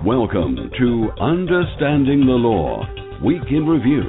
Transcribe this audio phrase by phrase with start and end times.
[0.00, 2.88] Welcome to Understanding the Law,
[3.20, 4.00] Week in Review.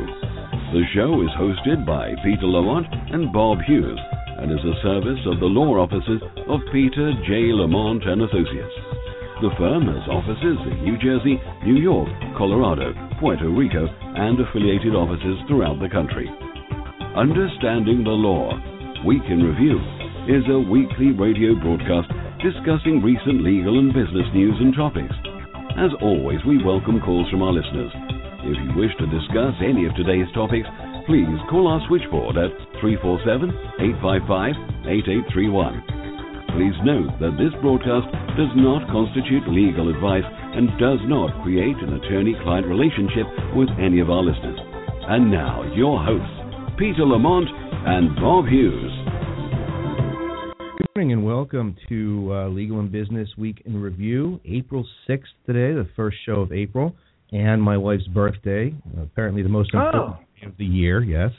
[0.71, 3.99] The show is hosted by Peter Lamont and Bob Hughes
[4.39, 7.51] and is a service of the law offices of Peter J.
[7.51, 8.71] Lamont and Associates.
[9.43, 11.35] The firm has offices in New Jersey,
[11.67, 12.07] New York,
[12.39, 13.83] Colorado, Puerto Rico,
[14.15, 16.31] and affiliated offices throughout the country.
[17.19, 18.55] Understanding the Law,
[19.03, 19.75] Week in Review
[20.31, 22.07] is a weekly radio broadcast
[22.39, 25.19] discussing recent legal and business news and topics
[25.77, 27.91] as always, we welcome calls from our listeners.
[28.43, 30.67] If you wish to discuss any of today's topics,
[31.05, 33.49] please call our switchboard at 347
[34.01, 36.57] 855 8831.
[36.57, 41.95] Please note that this broadcast does not constitute legal advice and does not create an
[41.95, 44.59] attorney client relationship with any of our listeners.
[45.07, 46.35] And now, your hosts,
[46.75, 47.47] Peter Lamont
[47.87, 48.91] and Bob Hughes.
[50.93, 54.41] Good morning and welcome to uh, Legal and Business Week in Review.
[54.43, 56.93] April 6th today, the first show of April,
[57.31, 58.75] and my wife's birthday.
[59.01, 60.47] Apparently, the most important oh.
[60.47, 61.01] of the year.
[61.01, 61.31] Yes.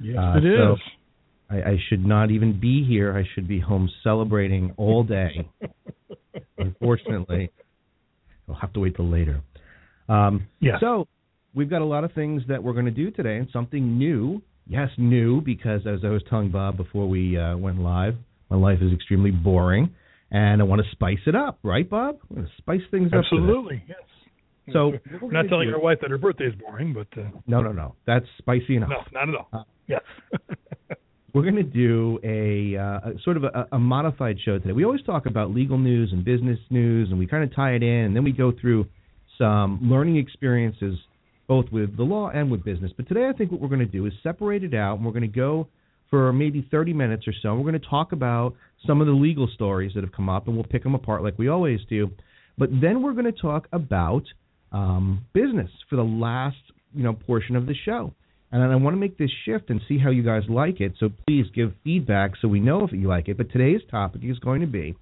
[0.00, 0.78] Yes, uh, it so is.
[1.50, 3.14] I, I should not even be here.
[3.14, 5.46] I should be home celebrating all day.
[6.56, 7.50] Unfortunately,
[8.48, 9.42] I'll have to wait till later.
[10.08, 10.76] Um, yes.
[10.80, 11.08] So
[11.54, 14.40] we've got a lot of things that we're going to do today, and something new.
[14.66, 18.14] Yes, new because as I was telling Bob before we uh, went live,
[18.50, 19.94] my life is extremely boring,
[20.30, 22.18] and I want to spice it up, right, Bob?
[22.30, 23.24] I want to spice things up.
[23.24, 23.98] Absolutely, yes.
[24.72, 27.72] So we're not telling your wife that her birthday is boring, but uh, no, no,
[27.72, 28.90] no, that's spicy enough.
[28.90, 29.48] No, not at all.
[29.52, 30.02] Uh, yes.
[31.34, 34.72] we're going to do a, uh, a sort of a, a, modified show today.
[34.72, 37.82] We always talk about legal news and business news, and we kind of tie it
[37.82, 38.86] in, and then we go through
[39.36, 40.98] some learning experiences
[41.46, 42.92] both with the law and with business.
[42.96, 45.12] But today, I think what we're going to do is separate it out, and we're
[45.12, 45.68] going to go
[46.10, 47.54] for maybe 30 minutes or so.
[47.54, 48.54] We're going to talk about
[48.86, 51.38] some of the legal stories that have come up, and we'll pick them apart like
[51.38, 52.10] we always do.
[52.56, 54.24] But then we're going to talk about
[54.72, 56.56] um, business for the last
[56.94, 58.12] you know portion of the show.
[58.50, 60.94] And I want to make this shift and see how you guys like it.
[60.98, 63.36] So please give feedback so we know if you like it.
[63.36, 64.96] But today's topic is going to be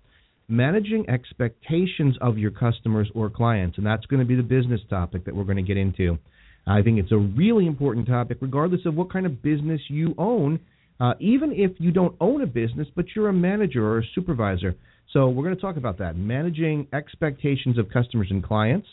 [0.49, 5.25] managing expectations of your customers or clients, and that's going to be the business topic
[5.25, 6.19] that we're going to get into.
[6.67, 10.59] I think it's a really important topic, regardless of what kind of business you own
[11.01, 14.75] uh, even if you don't own a business, but you're a manager or a supervisor.
[15.13, 18.89] So we're going to talk about that, managing expectations of customers and clients.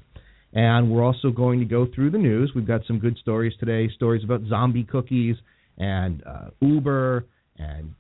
[0.54, 2.52] And we're also going to go through the news.
[2.56, 5.36] We've got some good stories today, stories about zombie cookies
[5.78, 7.26] and uh, Uber
[7.58, 7.96] and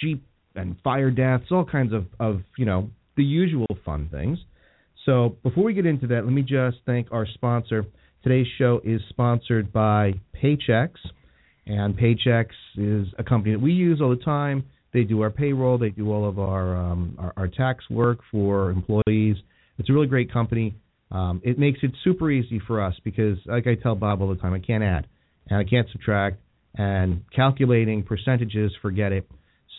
[0.00, 0.22] Jeep
[0.54, 4.38] and fire deaths, all kinds of, of, you know, the usual fun things.
[5.04, 7.84] So before we get into that, let me just thank our sponsor.
[8.22, 10.90] Today's show is sponsored by Paychex.
[11.66, 12.46] And Paychex
[12.76, 14.64] is a company that we use all the time.
[14.92, 15.78] They do our payroll.
[15.78, 19.36] They do all of our um, our, our, tax work for employees.
[19.78, 20.74] It's a really great company.
[21.10, 24.36] Um, it makes it super easy for us because, like I tell Bob all the
[24.36, 25.06] time, I can't add
[25.48, 26.38] and I can't subtract
[26.76, 29.28] and calculating percentages, forget it.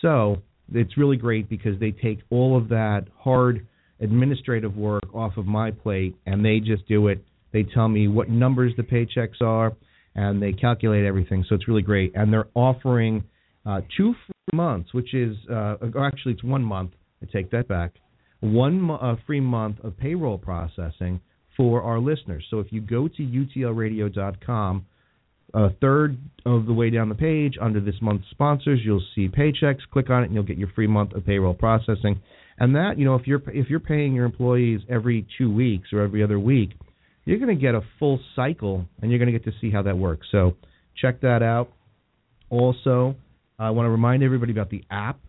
[0.02, 3.66] So it's really great because they take all of that hard
[4.00, 7.24] administrative work off of my plate and they just do it.
[7.52, 9.72] They tell me what numbers the paychecks are
[10.18, 11.44] and they calculate everything.
[11.48, 12.10] So it's really great.
[12.16, 13.22] And they're offering
[13.64, 16.90] uh, two free months, which is uh, actually it's one month.
[17.22, 17.92] I take that back.
[18.40, 21.20] One uh, free month of payroll processing
[21.56, 22.44] for our listeners.
[22.50, 24.86] So if you go to utlradio.com,
[25.54, 29.76] a third of the way down the page under this month's sponsors, you'll see Paychex.
[29.92, 32.20] Click on it, and you'll get your free month of payroll processing.
[32.58, 36.02] And that, you know, if you're if you're paying your employees every two weeks or
[36.02, 36.70] every other week,
[37.28, 39.82] you're going to get a full cycle and you're going to get to see how
[39.82, 40.26] that works.
[40.32, 40.56] So
[40.96, 41.70] check that out.
[42.48, 43.16] Also,
[43.58, 45.20] I want to remind everybody about the app.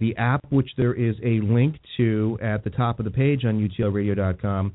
[0.00, 3.68] The app, which there is a link to at the top of the page on
[3.68, 4.72] utlradio.com,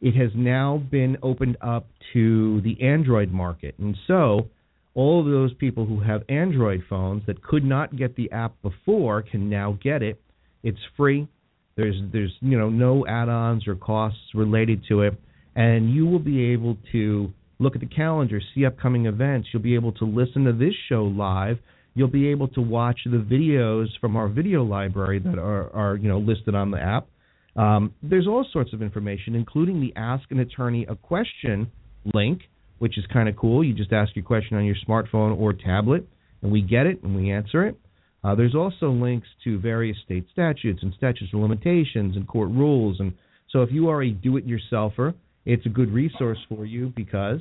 [0.00, 3.74] it has now been opened up to the Android market.
[3.78, 4.48] And so,
[4.94, 9.22] all of those people who have Android phones that could not get the app before
[9.22, 10.20] can now get it.
[10.62, 11.26] It's free.
[11.76, 15.20] There's there's you know no add-ons or costs related to it
[15.56, 19.48] and you will be able to look at the calendar, see upcoming events.
[19.52, 21.58] You'll be able to listen to this show live.
[21.94, 26.08] You'll be able to watch the videos from our video library that are, are you
[26.08, 27.08] know listed on the app.
[27.56, 31.72] Um, there's all sorts of information, including the Ask an Attorney a Question
[32.12, 32.42] link,
[32.78, 33.64] which is kind of cool.
[33.64, 36.06] You just ask your question on your smartphone or tablet,
[36.42, 37.80] and we get it and we answer it.
[38.22, 43.00] Uh, there's also links to various state statutes and statutes of limitations and court rules.
[43.00, 43.14] And
[43.50, 45.14] so, if you are a do-it-yourselfer
[45.46, 47.40] it's a good resource for you because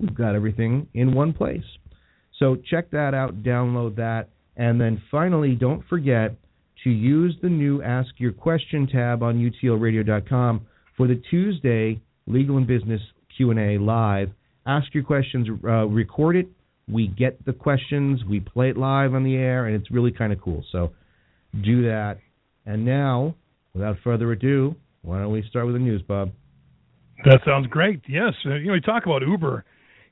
[0.00, 1.64] we've got everything in one place.
[2.38, 6.34] So check that out, download that, and then finally, don't forget
[6.82, 12.66] to use the new Ask Your Question tab on utlradio.com for the Tuesday Legal and
[12.66, 13.00] Business
[13.36, 14.30] Q&A live.
[14.66, 16.48] Ask your questions, uh, record it.
[16.88, 20.32] We get the questions, we play it live on the air, and it's really kind
[20.32, 20.64] of cool.
[20.72, 20.92] So
[21.62, 22.18] do that.
[22.66, 23.34] And now,
[23.74, 26.30] without further ado, why don't we start with the news, Bob?
[27.24, 28.02] That sounds great.
[28.06, 29.64] Yes, uh, you know, we talk about Uber,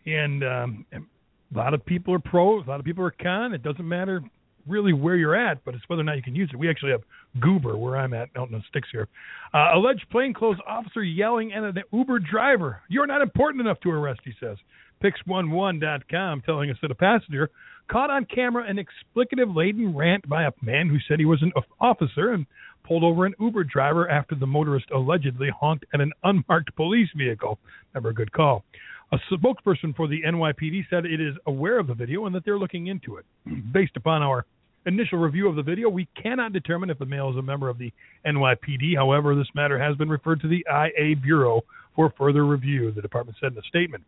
[0.06, 3.52] and um, a lot of people are pro, a lot of people are con.
[3.52, 4.22] It doesn't matter
[4.66, 6.56] really where you're at, but it's whether or not you can use it.
[6.56, 7.02] We actually have
[7.40, 9.08] Goober where I'm at out in the sticks here.
[9.52, 12.80] Uh, alleged plainclothes officer yelling at an Uber driver.
[12.88, 14.56] You're not important enough to arrest, he says.
[15.02, 17.50] Pix11.com telling us that a passenger
[17.90, 21.52] caught on camera an explicative laden rant by a man who said he was an
[21.80, 22.46] officer and
[22.84, 27.58] pulled over an Uber driver after the motorist allegedly honked at an unmarked police vehicle.
[27.94, 28.64] Never a good call.
[29.12, 32.58] A spokesperson for the NYPD said it is aware of the video and that they're
[32.58, 33.26] looking into it.
[33.46, 33.72] Mm-hmm.
[33.72, 34.46] Based upon our
[34.86, 37.78] initial review of the video, we cannot determine if the male is a member of
[37.78, 37.92] the
[38.26, 38.96] NYPD.
[38.96, 41.62] However, this matter has been referred to the IA Bureau
[41.94, 44.02] for further review, the department said in a statement.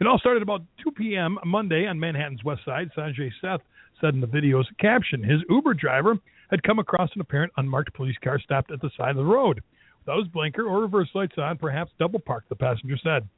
[0.00, 1.38] It all started about 2 p.m.
[1.44, 2.90] Monday on Manhattan's west side.
[2.96, 3.60] Sanjay Seth
[4.00, 6.18] said in the video's caption his Uber driver
[6.54, 9.60] had come across an apparent unmarked police car stopped at the side of the road.
[10.00, 13.28] Without his blinker or reverse lights on, perhaps double parked, the passenger said.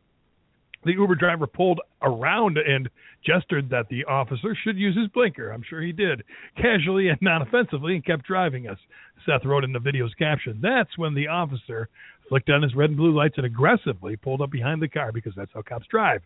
[0.85, 2.91] The Uber driver pulled around and
[3.25, 5.51] gestured that the officer should use his blinker.
[5.51, 6.23] I'm sure he did,
[6.57, 8.79] casually and non offensively, and kept driving us.
[9.25, 10.59] Seth wrote in the video's caption.
[10.61, 11.89] That's when the officer
[12.29, 15.33] flicked on his red and blue lights and aggressively pulled up behind the car because
[15.35, 16.21] that's how cops drive.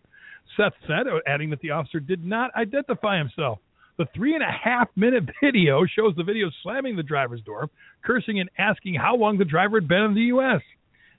[0.57, 3.59] Seth said, adding that the officer did not identify himself.
[4.01, 7.69] The three and a half minute video shows the video slamming the driver's door,
[8.03, 10.61] cursing and asking how long the driver had been in the U.S.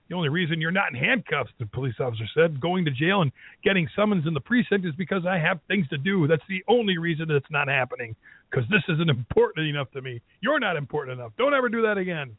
[0.09, 3.31] The only reason you're not in handcuffs, the police officer said, going to jail and
[3.63, 6.27] getting summons in the precinct is because I have things to do.
[6.27, 8.17] That's the only reason it's not happening
[8.51, 10.21] because this isn't important enough to me.
[10.41, 11.31] You're not important enough.
[11.39, 12.37] Don't ever do that again.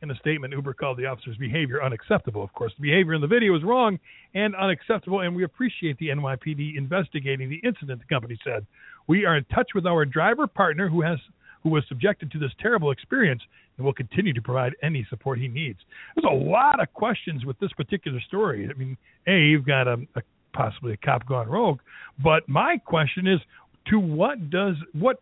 [0.00, 2.42] In a statement, Uber called the officer's behavior unacceptable.
[2.42, 3.98] Of course, the behavior in the video is wrong
[4.34, 8.66] and unacceptable, and we appreciate the NYPD investigating the incident, the company said.
[9.06, 11.18] We are in touch with our driver partner who has
[11.62, 13.42] who was subjected to this terrible experience
[13.76, 15.78] and will continue to provide any support he needs.
[16.14, 18.68] There's a lot of questions with this particular story.
[18.70, 20.22] I mean, A, you've got a, a
[20.52, 21.80] possibly a cop gone rogue,
[22.22, 23.40] but my question is
[23.88, 25.20] to what does what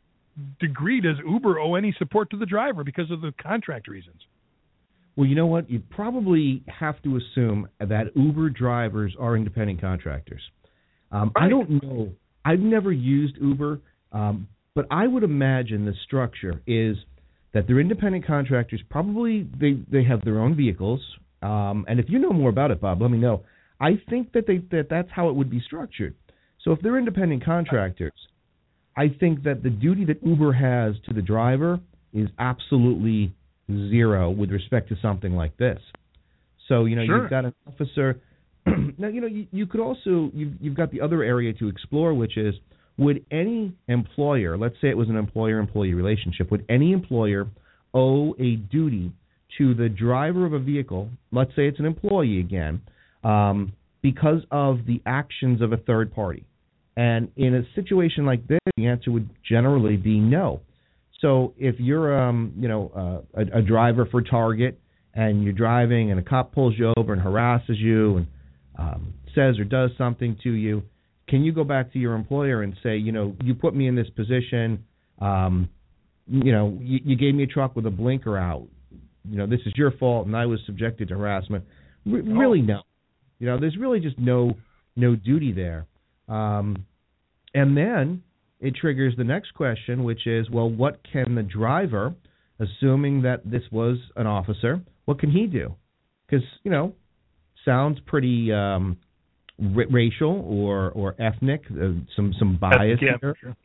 [0.61, 4.21] degree does Uber owe any support to the driver because of the contract reasons?
[5.17, 5.71] Well, you know what?
[5.71, 10.43] You probably have to assume that Uber drivers are independent contractors.
[11.13, 11.47] Um, right.
[11.47, 12.13] I don't know.
[12.45, 13.81] I've never used Uber,
[14.13, 16.97] um, but I would imagine the structure is
[17.53, 18.83] that they're independent contractors.
[18.91, 21.01] Probably they they have their own vehicles.
[21.43, 23.45] Um, and if you know more about it, Bob, let me know.
[23.81, 26.15] I think that they that that's how it would be structured.
[26.63, 28.13] So if they're independent contractors,
[28.97, 31.81] I think that the duty that Uber has to the driver
[32.13, 33.35] is absolutely
[33.69, 35.81] zero with respect to something like this.
[36.69, 37.23] So you know sure.
[37.23, 38.21] you've got an officer.
[38.99, 42.15] now you know you, you could also you've, you've got the other area to explore,
[42.15, 42.55] which is
[42.97, 47.49] would any employer, let's say it was an employer-employee relationship, would any employer
[47.93, 49.13] owe a duty
[49.59, 51.11] to the driver of a vehicle?
[51.33, 52.83] Let's say it's an employee again,
[53.25, 53.73] um,
[54.03, 56.45] because of the actions of a third party.
[56.97, 60.61] And in a situation like this, the answer would generally be no.
[61.21, 64.79] So if you're, um, you know, uh, a, a driver for Target
[65.15, 68.27] and you're driving and a cop pulls you over and harasses you and
[68.79, 70.83] um, says or does something to you,
[71.29, 73.95] can you go back to your employer and say, you know, you put me in
[73.95, 74.85] this position,
[75.21, 75.69] um,
[76.27, 78.67] you know, you, you gave me a truck with a blinker out,
[79.29, 81.65] you know, this is your fault and I was subjected to harassment.
[82.07, 82.21] R-.
[82.21, 82.83] Really, no.
[83.39, 84.55] You know, there's really just no
[84.97, 85.87] no duty there.
[86.29, 86.85] Um,
[87.53, 88.23] and then
[88.61, 92.15] it triggers the next question, which is, well, what can the driver,
[92.61, 95.75] assuming that this was an officer, what can he do?
[96.27, 96.95] Because you know,
[97.65, 98.97] sounds pretty um,
[99.61, 103.35] r- racial or or ethnic, uh, some some bias yeah, here.
[103.41, 103.57] Sure.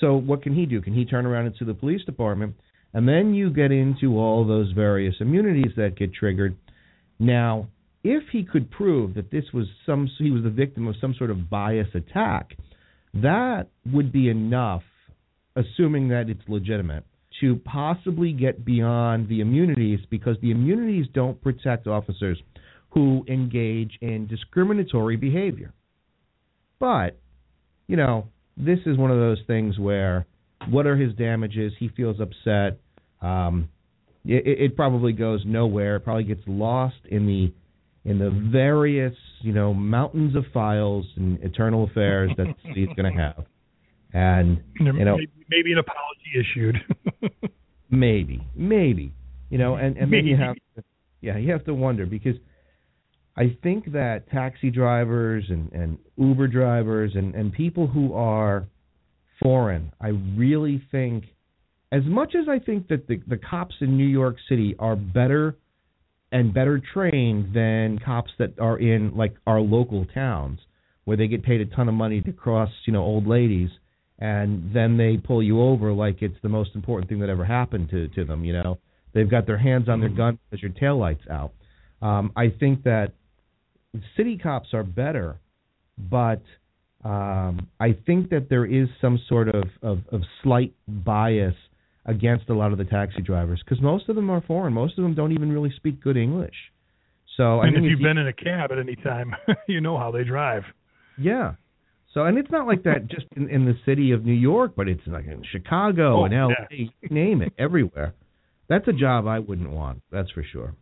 [0.00, 0.80] So what can he do?
[0.80, 2.54] Can he turn around and sue the police department?
[2.92, 6.56] And then you get into all those various immunities that get triggered.
[7.18, 7.68] Now,
[8.02, 11.30] if he could prove that this was some he was the victim of some sort
[11.30, 12.56] of bias attack,
[13.14, 14.82] that would be enough,
[15.54, 17.04] assuming that it's legitimate,
[17.40, 22.40] to possibly get beyond the immunities because the immunities don't protect officers
[22.90, 25.72] who engage in discriminatory behavior.
[26.78, 27.18] But,
[27.86, 30.26] you know, this is one of those things where
[30.68, 31.72] what are his damages?
[31.78, 32.78] He feels upset.
[33.22, 33.68] Um,
[34.24, 35.96] it, it probably goes nowhere.
[35.96, 37.52] It probably gets lost in the
[38.08, 43.18] in the various, you know, mountains of files and internal affairs that he's going to
[43.18, 43.44] have.
[44.12, 46.76] And you know, maybe, maybe an apology issued.
[47.90, 49.12] maybe, maybe,
[49.50, 50.28] you know, and and then maybe.
[50.30, 50.84] you have, to,
[51.20, 52.34] yeah, you have to wonder because
[53.40, 58.66] I think that taxi drivers and, and Uber drivers and, and people who are
[59.42, 61.24] foreign, I really think,
[61.90, 65.56] as much as I think that the, the cops in New York City are better
[66.30, 70.58] and better trained than cops that are in like our local towns
[71.04, 73.70] where they get paid a ton of money to cross, you know, old ladies
[74.18, 77.88] and then they pull you over like it's the most important thing that ever happened
[77.88, 78.76] to to them, you know.
[79.14, 81.52] They've got their hands on their gun because your tail lights out.
[82.02, 83.14] Um, I think that
[84.16, 85.38] city cops are better,
[85.98, 86.42] but
[87.04, 91.54] um, I think that there is some sort of, of, of slight bias
[92.06, 94.72] against a lot of the taxi drivers because most of them are foreign.
[94.72, 96.54] Most of them don't even really speak good English.
[97.36, 99.34] So and I if you've you, been in a cab at any time,
[99.68, 100.62] you know how they drive.
[101.18, 101.54] Yeah.
[102.12, 104.88] So and it's not like that just in, in the city of New York, but
[104.88, 106.86] it's like in Chicago Oh, and LA, yeah.
[107.10, 108.14] name it, everywhere.
[108.68, 110.02] That's a job I wouldn't want.
[110.10, 110.74] That's for sure.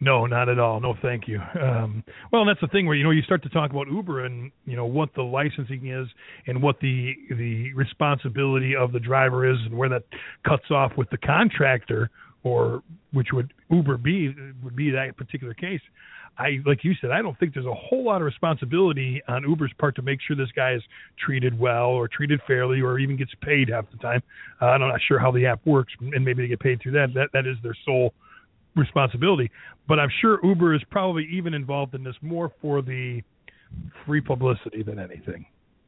[0.00, 0.80] No, not at all.
[0.80, 1.40] No, thank you.
[1.60, 4.52] Um, well, that's the thing where you know you start to talk about Uber and
[4.64, 6.06] you know what the licensing is
[6.46, 10.04] and what the the responsibility of the driver is and where that
[10.46, 12.10] cuts off with the contractor
[12.44, 15.80] or which would Uber be would be that particular case.
[16.38, 19.72] I like you said, I don't think there's a whole lot of responsibility on Uber's
[19.78, 20.82] part to make sure this guy is
[21.18, 24.22] treated well or treated fairly or even gets paid half the time.
[24.62, 27.12] Uh, I'm not sure how the app works, and maybe they get paid through that.
[27.14, 28.14] That that is their sole
[28.76, 29.50] responsibility.
[29.86, 33.22] But I'm sure Uber is probably even involved in this more for the
[34.06, 35.46] free publicity than anything.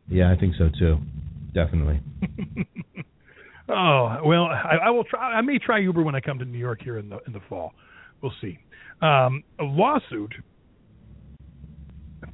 [0.09, 0.99] Yeah, I think so too.
[1.55, 2.01] Definitely.
[3.69, 5.35] oh well, I, I will try.
[5.35, 7.41] I may try Uber when I come to New York here in the in the
[7.49, 7.73] fall.
[8.23, 8.59] We'll see.
[9.03, 10.35] Um, a lawsuit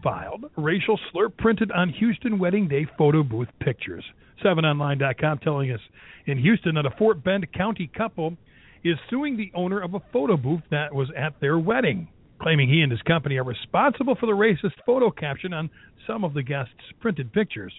[0.03, 4.05] filed racial slur printed on Houston wedding day photo booth pictures.
[4.45, 5.81] 7online.com telling us
[6.27, 8.37] in Houston that a Fort Bend County couple
[8.89, 12.09] is suing the owner of a photo booth that was at their wedding,
[12.41, 15.71] claiming he and his company are responsible for the racist photo caption on
[16.07, 17.73] some of the guests' printed pictures.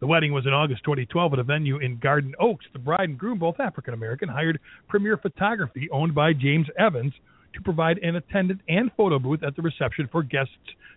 [0.00, 2.64] The wedding was in August 2012 at a venue in Garden Oaks.
[2.72, 7.12] The bride and groom, both African American, hired Premier Photography, owned by James Evans,
[7.54, 10.54] to provide an attendant and photo booth at the reception for guests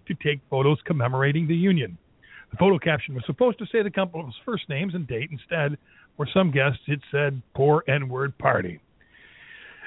[0.07, 1.97] to take photos commemorating the union.
[2.51, 5.29] The photo caption was supposed to say the couple's first names and date.
[5.31, 5.77] Instead,
[6.15, 8.79] for some guests, it said "poor N-word party."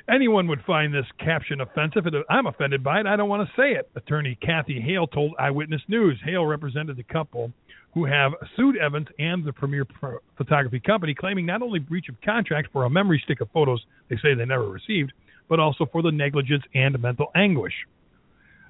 [0.08, 2.04] Anyone would find this caption offensive.
[2.30, 3.06] I'm offended by it.
[3.06, 3.90] I don't want to say it.
[3.96, 6.20] Attorney Kathy Hale told Eyewitness News.
[6.24, 7.52] Hale represented the couple
[7.92, 9.84] who have sued Evans and the Premier
[10.36, 14.16] Photography Company, claiming not only breach of contract for a memory stick of photos they
[14.16, 15.12] say they never received,
[15.48, 17.72] but also for the negligence and mental anguish.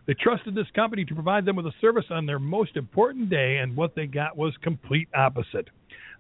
[0.07, 3.59] They trusted this company to provide them with a service on their most important day,
[3.59, 5.69] and what they got was complete opposite.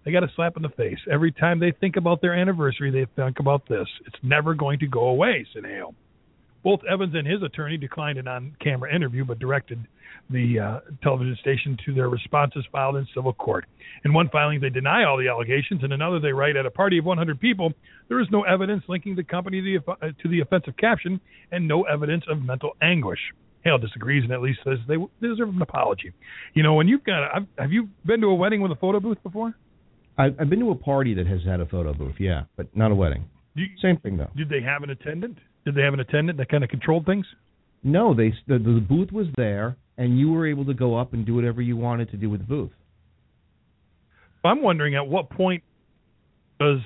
[0.06, 1.00] They got a slap in the face.
[1.10, 3.88] Every time they think about their anniversary, they think about this.
[4.06, 5.96] It's never going to go away, said Hale.
[6.62, 9.84] Both Evans and his attorney declined an on camera interview, but directed
[10.30, 13.66] the uh, television station to their responses filed in civil court.
[14.04, 15.82] In one filing, they deny all the allegations.
[15.82, 17.72] In another, they write At a party of 100 people,
[18.08, 21.20] there is no evidence linking the company to the, uh, to the offensive caption
[21.50, 23.20] and no evidence of mental anguish.
[23.64, 26.12] Hale disagrees and at least says they deserve an apology.
[26.54, 29.20] You know, when you've got, have you been to a wedding with a photo booth
[29.24, 29.56] before?
[30.18, 32.90] I've, I've been to a party that has had a photo booth, yeah, but not
[32.90, 33.24] a wedding.
[33.54, 34.30] You, Same thing though.
[34.36, 35.38] did they have an attendant?
[35.64, 37.26] Did they have an attendant that kind of controlled things?
[37.82, 41.24] No, they the, the booth was there, and you were able to go up and
[41.24, 42.70] do whatever you wanted to do with the booth.
[44.44, 45.62] I'm wondering at what point
[46.60, 46.78] does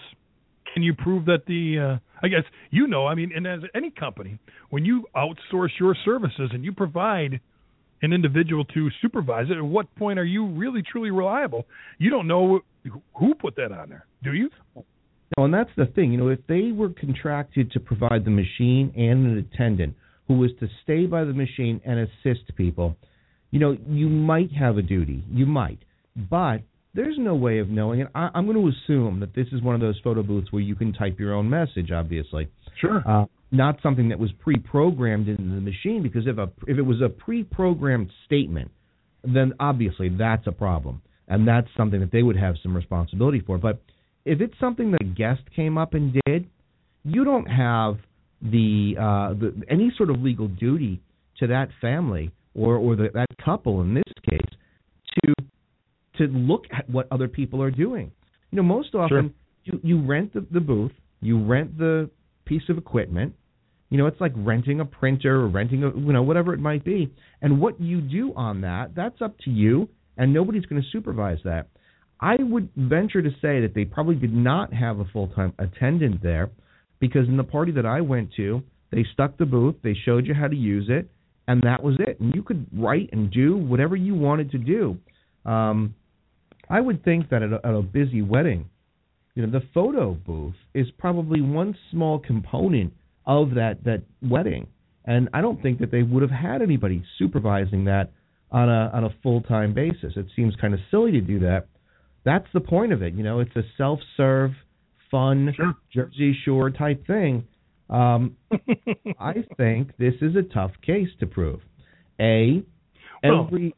[0.72, 3.90] can you prove that the uh, I guess you know I mean and as any
[3.90, 4.38] company
[4.70, 7.40] when you outsource your services and you provide
[8.02, 11.66] an individual to supervise it at what point are you really truly reliable
[11.98, 12.60] you don't know
[13.14, 14.50] who put that on there do you
[15.36, 16.12] No, and that's the thing.
[16.12, 19.94] You know, if they were contracted to provide the machine and an attendant
[20.26, 22.96] who was to stay by the machine and assist people,
[23.50, 25.24] you know, you might have a duty.
[25.30, 25.78] You might,
[26.16, 26.62] but
[26.94, 28.08] there's no way of knowing it.
[28.14, 30.74] I, I'm going to assume that this is one of those photo booths where you
[30.74, 31.90] can type your own message.
[31.92, 32.48] Obviously,
[32.80, 36.02] sure uh, not something that was pre-programmed into the machine.
[36.02, 38.70] Because if a if it was a pre-programmed statement,
[39.22, 43.56] then obviously that's a problem, and that's something that they would have some responsibility for.
[43.56, 43.80] But
[44.24, 46.46] if it's something that a guest came up and did,
[47.04, 47.96] you don't have
[48.42, 51.00] the, uh, the any sort of legal duty
[51.38, 54.40] to that family or or the, that couple in this case
[55.24, 55.34] to
[56.18, 58.10] to look at what other people are doing.
[58.50, 59.32] You know, most often
[59.64, 62.10] you you rent the, the booth, you rent the
[62.44, 63.34] piece of equipment.
[63.88, 66.84] You know, it's like renting a printer or renting a you know whatever it might
[66.84, 67.12] be.
[67.40, 69.88] And what you do on that, that's up to you,
[70.20, 71.66] and nobody's going to supervise that.
[72.20, 76.22] I would venture to say that they probably did not have a full time attendant
[76.22, 76.50] there
[77.00, 78.62] because in the party that I went to,
[78.92, 81.10] they stuck the booth, they showed you how to use it,
[81.48, 82.20] and that was it.
[82.20, 84.98] And you could write and do whatever you wanted to do.
[85.46, 85.94] Um,
[86.68, 88.68] I would think that at a, at a busy wedding,
[89.34, 92.92] you know, the photo booth is probably one small component
[93.24, 94.66] of that that wedding,
[95.06, 98.10] and I don't think that they would have had anybody supervising that
[98.52, 100.12] on a on a full time basis.
[100.16, 101.66] It seems kind of silly to do that.
[102.24, 103.14] That's the point of it.
[103.14, 104.52] You know, it's a self serve,
[105.10, 105.74] fun Sure.
[105.92, 107.44] Jersey Shore type thing.
[107.88, 108.36] Um,
[109.18, 111.60] I think this is a tough case to prove.
[112.20, 112.62] A,
[113.24, 113.74] Well- every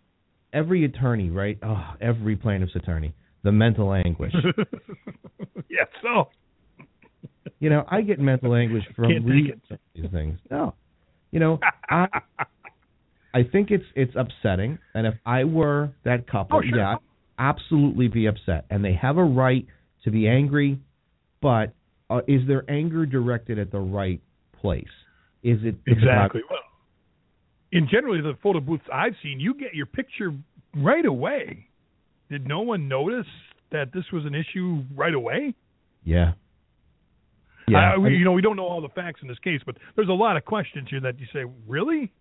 [0.53, 1.59] every attorney, right?
[1.63, 4.35] Oh, every plaintiff's attorney, the mental anguish.
[5.71, 6.29] yeah, so
[7.59, 9.61] you know, I get mental anguish from reading it.
[9.69, 10.39] some of these things.
[10.51, 10.75] No,
[11.31, 12.07] you know, I
[13.35, 16.79] I think it's it's upsetting, and if I were that couple, Oh, sure.
[16.79, 16.99] yeah, I'd
[17.39, 19.67] absolutely be upset, and they have a right
[20.05, 20.79] to be angry,
[21.41, 21.73] but
[22.11, 24.21] uh, is their anger directed at the right
[24.61, 24.85] place?
[25.43, 26.43] Is it exactly.
[26.49, 26.59] Well,
[27.73, 30.33] in generally the photo booths I've seen, you get your picture
[30.77, 31.67] right away.
[32.31, 33.27] Did no one notice
[33.71, 35.55] that this was an issue right away?
[36.05, 36.33] Yeah.
[37.69, 37.95] Yeah.
[37.95, 40.09] I- we, you know, we don't know all the facts in this case, but there's
[40.09, 42.13] a lot of questions here that you say, really?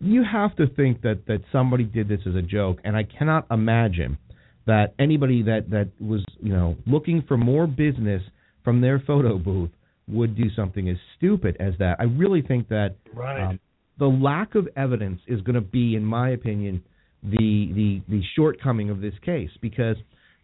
[0.00, 3.46] You have to think that that somebody did this as a joke, and I cannot
[3.50, 4.18] imagine
[4.66, 8.22] that anybody that that was you know looking for more business
[8.64, 9.70] from their photo booth
[10.08, 11.96] would do something as stupid as that.
[12.00, 13.42] I really think that Right.
[13.42, 13.60] um,
[13.98, 16.82] the lack of evidence is going to be, in my opinion,
[17.22, 19.96] the the the shortcoming of this case because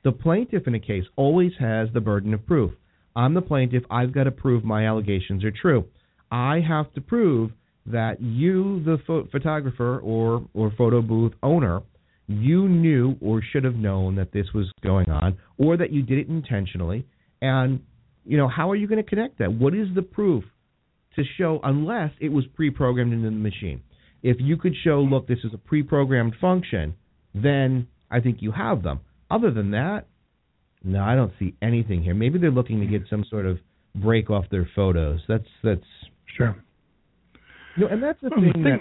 [0.05, 2.73] the plaintiff in a case always has the burden of proof.
[3.17, 3.83] I'm the plaintiff.
[3.91, 5.87] I've got to prove my allegations are true.
[6.31, 7.53] I have to prove
[7.87, 11.81] that you, the pho- photographer or or photo booth owner,
[12.27, 16.19] you knew or should have known that this was going on, or that you did
[16.19, 17.07] it intentionally.
[17.41, 17.81] And
[18.25, 19.53] you know, how are you going to connect that?
[19.53, 20.45] What is the proof
[21.15, 23.83] to show unless it was pre-programmed into the machine?
[24.23, 26.95] If you could show, look, this is a pre-programmed function,
[27.35, 29.01] then I think you have them.
[29.31, 30.07] Other than that,
[30.83, 32.15] no, I don't see anything here.
[32.15, 33.59] Maybe they're looking to get some sort of
[33.95, 35.21] break off their photos.
[35.29, 35.85] That's that's
[36.37, 36.57] Sure.
[37.85, 38.81] Know, and that's the thing thing- that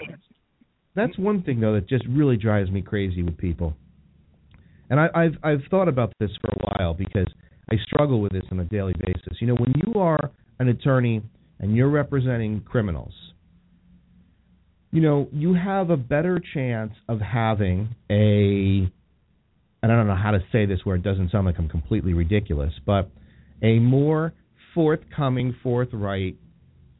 [0.94, 3.74] that's one thing though that just really drives me crazy with people.
[4.88, 7.26] And I, I've I've thought about this for a while because
[7.70, 9.38] I struggle with this on a daily basis.
[9.40, 11.22] You know, when you are an attorney
[11.58, 13.12] and you're representing criminals,
[14.92, 18.90] you know, you have a better chance of having a
[19.82, 22.12] and I don't know how to say this where it doesn't sound like I'm completely
[22.12, 23.10] ridiculous, but
[23.62, 24.32] a more
[24.74, 26.36] forthcoming, forthright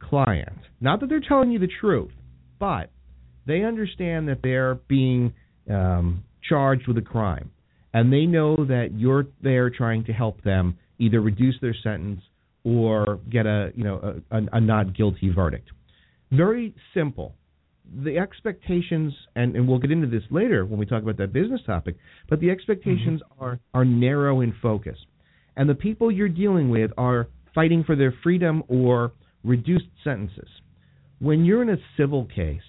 [0.08, 0.58] client.
[0.80, 2.12] Not that they're telling you the truth,
[2.58, 2.90] but
[3.46, 5.32] they understand that they're being
[5.70, 7.50] um, charged with a crime,
[7.92, 12.20] and they know that you're there trying to help them either reduce their sentence
[12.64, 15.70] or get a you know a, a, a not guilty verdict.
[16.32, 17.34] Very simple.
[18.02, 21.60] The expectations, and, and we'll get into this later when we talk about that business
[21.64, 21.94] topic,
[22.28, 24.98] but the expectations are are narrow in focus,
[25.56, 29.12] and the people you're dealing with are fighting for their freedom or
[29.46, 30.48] reduced sentences.
[31.20, 32.60] When you're in a civil case,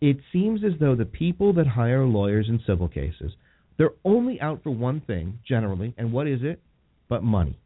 [0.00, 3.32] it seems as though the people that hire lawyers in civil cases,
[3.76, 6.60] they're only out for one thing generally, and what is it?
[7.08, 7.58] But money.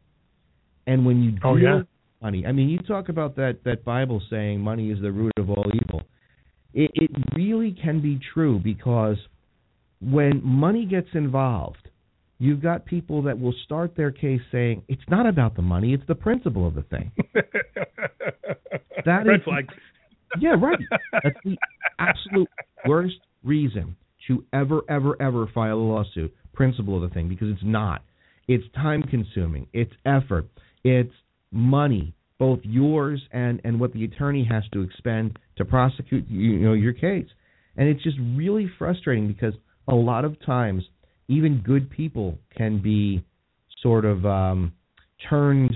[0.87, 1.83] And when you oh, deal Oh, yeah.
[2.23, 5.51] money, I mean, you talk about that that Bible saying money is the root of
[5.51, 6.03] all evil.
[6.73, 9.17] It, it really can be true because
[10.01, 11.89] when money gets involved,
[12.39, 16.07] you've got people that will start their case saying it's not about the money, it's
[16.09, 17.13] the principle of the thing.
[19.05, 19.69] That Red is- flag.
[20.41, 20.79] Yeah, right.
[21.13, 21.57] That's the
[21.99, 22.49] absolute
[22.87, 26.35] worst reason to ever, ever, ever file a lawsuit.
[26.55, 28.03] Principle of the thing, because it's not.
[28.49, 29.67] It's time consuming.
[29.73, 30.47] It's effort.
[30.85, 31.13] It's
[31.53, 36.73] money, both yours and and what the attorney has to expend to prosecute you know
[36.73, 37.27] your case.
[37.77, 39.55] And it's just really frustrating because
[39.89, 40.85] a lot of times
[41.29, 43.25] even good people can be
[43.83, 44.73] sort of um
[45.29, 45.75] turned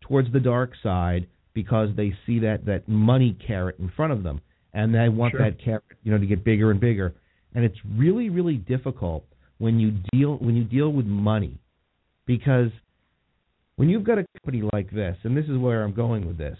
[0.00, 4.40] towards the dark side because they see that that money carrot in front of them.
[4.72, 5.40] And they want Sure.
[5.40, 7.14] that carrot you know to get bigger and bigger.
[7.54, 9.24] And it's really really difficult
[9.58, 11.58] when you deal when you deal with money.
[12.26, 12.70] Because
[13.76, 16.58] when you've got a company like this and this is where I'm going with this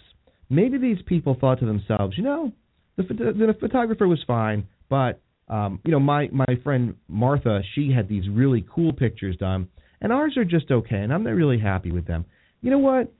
[0.49, 2.51] maybe these people thought to themselves you know
[2.97, 7.91] the, phot- the photographer was fine but um you know my my friend Martha she
[7.91, 9.67] had these really cool pictures done
[10.01, 12.25] and ours are just okay and I'm not really happy with them
[12.61, 13.11] you know what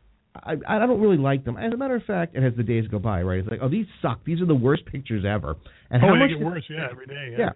[0.44, 1.58] I, I don't really like them.
[1.58, 3.70] As a matter of fact, and as the days go by, right, it's like, oh,
[3.70, 4.20] these suck.
[4.26, 5.56] These are the worst pictures ever.
[5.90, 6.30] And oh, how they much?
[6.30, 7.30] get worse, yeah, every day.
[7.32, 7.38] Yeah.
[7.38, 7.50] yeah.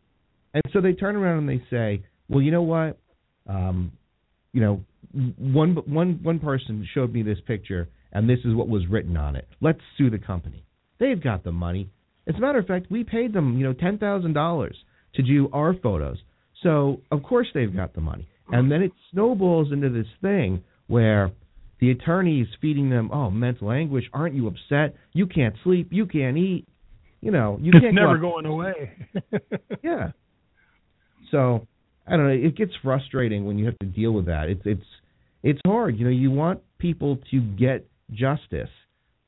[0.53, 2.97] And so they turn around and they say, well, you know what?
[3.47, 3.91] Um,
[4.53, 4.84] you know,
[5.38, 9.36] one one one person showed me this picture, and this is what was written on
[9.36, 9.47] it.
[9.62, 10.63] Let's sue the company.
[10.99, 11.89] They've got the money.
[12.30, 14.78] As a matter of fact, we paid them, you know, ten thousand dollars
[15.15, 16.18] to do our photos.
[16.63, 18.28] So of course they've got the money.
[18.52, 21.32] And then it snowballs into this thing where
[21.80, 24.06] the attorney's feeding them, oh, mental anguish.
[24.12, 24.96] Aren't you upset?
[25.13, 25.89] You can't sleep.
[25.92, 26.68] You can't eat.
[27.22, 27.86] You know, you it's can't.
[27.86, 28.92] It's never go going away.
[29.84, 30.12] yeah.
[31.32, 31.68] So
[32.08, 32.48] I don't know.
[32.48, 34.50] It gets frustrating when you have to deal with that.
[34.50, 34.86] It's it's
[35.44, 35.98] it's hard.
[35.98, 38.70] You know, you want people to get justice,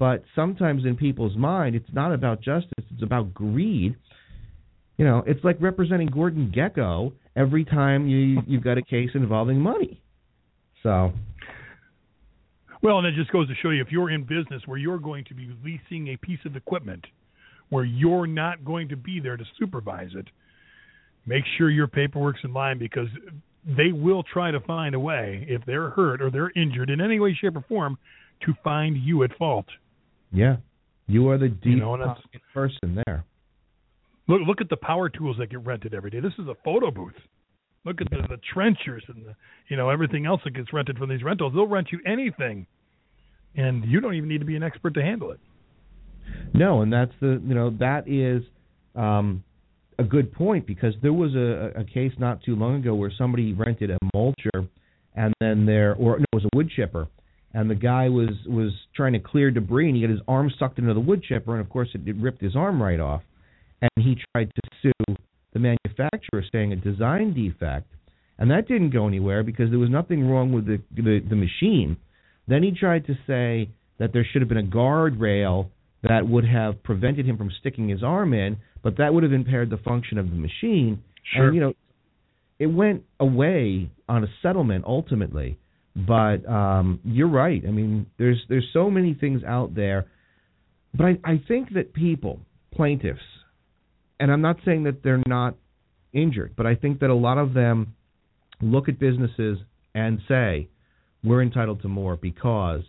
[0.02, 2.84] but sometimes in people's mind, it's not about justice.
[2.92, 3.96] It's about greed.
[4.98, 9.60] You know, it's like representing Gordon Gekko every time you you've got a case involving
[9.60, 10.02] money.
[10.82, 11.12] So.
[12.82, 15.24] Well, and it just goes to show you if you're in business where you're going
[15.26, 17.06] to be leasing a piece of equipment
[17.70, 20.26] where you're not going to be there to supervise it,
[21.28, 23.08] make sure your paperwork's in line because
[23.78, 27.20] they will try to find a way if they're hurt or they're injured in any
[27.20, 28.00] way, shape, or form
[28.48, 29.68] to find you at fault.
[30.32, 30.58] Yeah,
[31.08, 32.15] you are the deep you know,
[32.54, 33.26] person there.
[34.28, 36.20] Look, look at the power tools that get rented every day.
[36.20, 37.13] This is a photo booth.
[37.84, 39.36] Look at the, the trenchers and the,
[39.67, 41.54] you know everything else that gets rented from these rentals.
[41.54, 42.67] They'll rent you anything,
[43.56, 45.39] and you don't even need to be an expert to handle it.
[46.54, 48.44] No, and that's the you know that is
[48.96, 49.44] um,
[50.00, 53.54] a good point because there was a, a case not too long ago where somebody
[53.54, 54.67] rented a mulcher
[55.15, 57.08] and then there or no, it was a wood chipper
[57.54, 60.80] and the guy was was trying to clear debris and he got his arm sucked
[60.80, 63.22] into the wood chipper and of course it, it ripped his arm right off
[63.82, 65.16] and he tried to sue
[65.54, 67.88] the manufacturer saying a design defect,
[68.38, 71.98] and that didn't go anywhere because there was nothing wrong with the the, the machine.
[72.48, 75.70] Then he tried to say that there should have been a guardrail
[76.04, 79.70] that would have prevented him from sticking his arm in, but that would have impaired
[79.70, 81.04] the function of the machine.
[81.34, 81.48] Sure.
[81.48, 81.74] And you know,
[82.58, 85.58] it went away on a settlement ultimately.
[85.95, 87.62] But um, you're right.
[87.67, 90.08] I mean, there's there's so many things out there,
[90.93, 92.39] but I, I think that people,
[92.73, 93.19] plaintiffs,
[94.19, 95.56] and I'm not saying that they're not
[96.13, 97.95] injured, but I think that a lot of them
[98.62, 99.58] look at businesses
[99.93, 100.69] and say,
[101.23, 102.84] we're entitled to more because,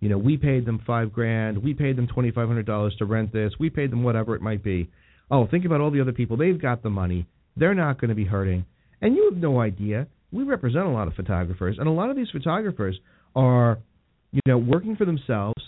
[0.00, 3.06] you know, we paid them five grand, we paid them twenty five hundred dollars to
[3.06, 4.90] rent this, we paid them whatever it might be.
[5.30, 6.36] Oh, think about all the other people.
[6.36, 7.26] They've got the money.
[7.56, 8.66] They're not going to be hurting.
[9.00, 10.06] And you have no idea.
[10.34, 12.98] We represent a lot of photographers, and a lot of these photographers
[13.34, 13.78] are,
[14.32, 15.62] you know, working for themselves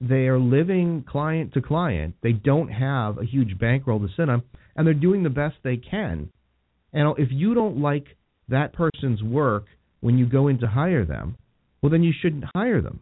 [0.00, 2.14] they are living client to client.
[2.22, 4.42] They don't have a huge bankroll to sit on,
[4.74, 6.30] and they're doing the best they can.
[6.92, 8.06] And if you don't like
[8.48, 9.66] that person's work
[10.00, 11.36] when you go in to hire them,
[11.82, 13.00] well, then you shouldn't hire them.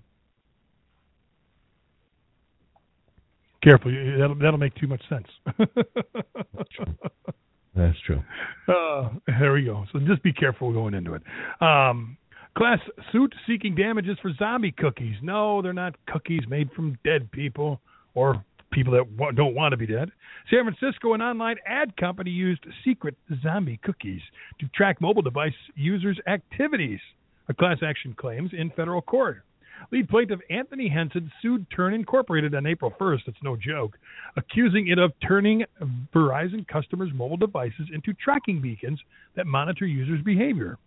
[3.62, 5.26] Careful, that'll that'll make too much sense.
[7.74, 8.22] That's true.
[8.66, 9.84] Uh, there we go.
[9.92, 11.22] So just be careful going into it.
[11.60, 12.16] Um,
[12.58, 12.80] Class
[13.12, 15.14] suit seeking damages for zombie cookies.
[15.22, 17.80] No, they're not cookies made from dead people
[18.14, 20.10] or people that don't want to be dead.
[20.50, 24.20] San Francisco, an online ad company used secret zombie cookies
[24.58, 26.98] to track mobile device users' activities.
[27.48, 29.44] A class action claims in federal court.
[29.90, 33.96] Lead plaintiff Anthony Henson sued Turn Incorporated on April 1st, it's no joke,
[34.36, 35.64] accusing it of turning
[36.14, 39.00] Verizon customers' mobile devices into tracking beacons
[39.36, 40.78] that monitor users' behavior.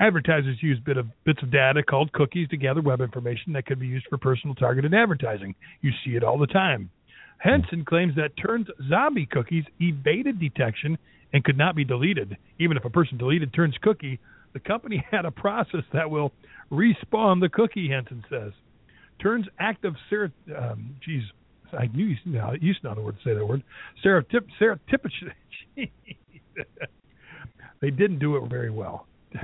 [0.00, 3.78] Advertisers use bit of, bits of data called cookies to gather web information that could
[3.78, 5.54] be used for personal targeted advertising.
[5.82, 6.90] You see it all the time.
[7.38, 10.96] Henson claims that Turn's zombie cookies evaded detection
[11.32, 12.36] and could not be deleted.
[12.58, 14.18] Even if a person deleted Turn's cookie,
[14.52, 16.32] the company had a process that will
[16.70, 18.52] respawn the cookie, Henson says.
[19.20, 21.22] Turn's active ser- um, geez,
[21.78, 22.16] I knew you
[22.60, 23.62] used to know the word to say that word.
[24.04, 25.08] Serotip, serotip,
[27.80, 29.06] they didn't do it very well.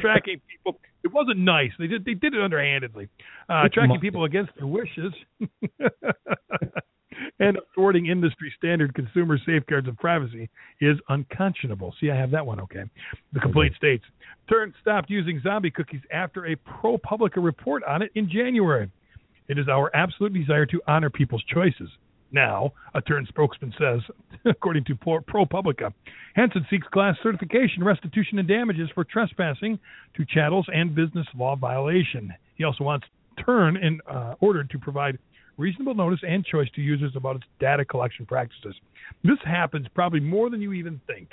[0.00, 0.80] tracking people.
[1.04, 1.70] It wasn't nice.
[1.78, 3.08] They did they did it underhandedly.
[3.48, 5.12] Uh, tracking people against their wishes
[7.38, 10.48] and thwarting industry standard consumer safeguards of privacy
[10.80, 11.94] is unconscionable.
[12.00, 12.84] See, I have that one okay.
[13.32, 14.04] The complaint states
[14.48, 18.90] Turn stopped using zombie cookies after a ProPublica report on it in January.
[19.48, 21.88] It is our absolute desire to honor people's choices
[22.32, 24.00] now, a Turn spokesman says,
[24.44, 25.92] according to ProPublica.
[26.34, 29.78] Henson seeks class certification, restitution, and damages for trespassing
[30.16, 32.32] to chattels and business law violation.
[32.54, 33.06] He also wants
[33.44, 35.18] Turn in uh, order to provide
[35.60, 38.74] reasonable notice and choice to users about its data collection practices.
[39.22, 41.28] This happens probably more than you even think.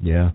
[0.00, 0.30] Yeah.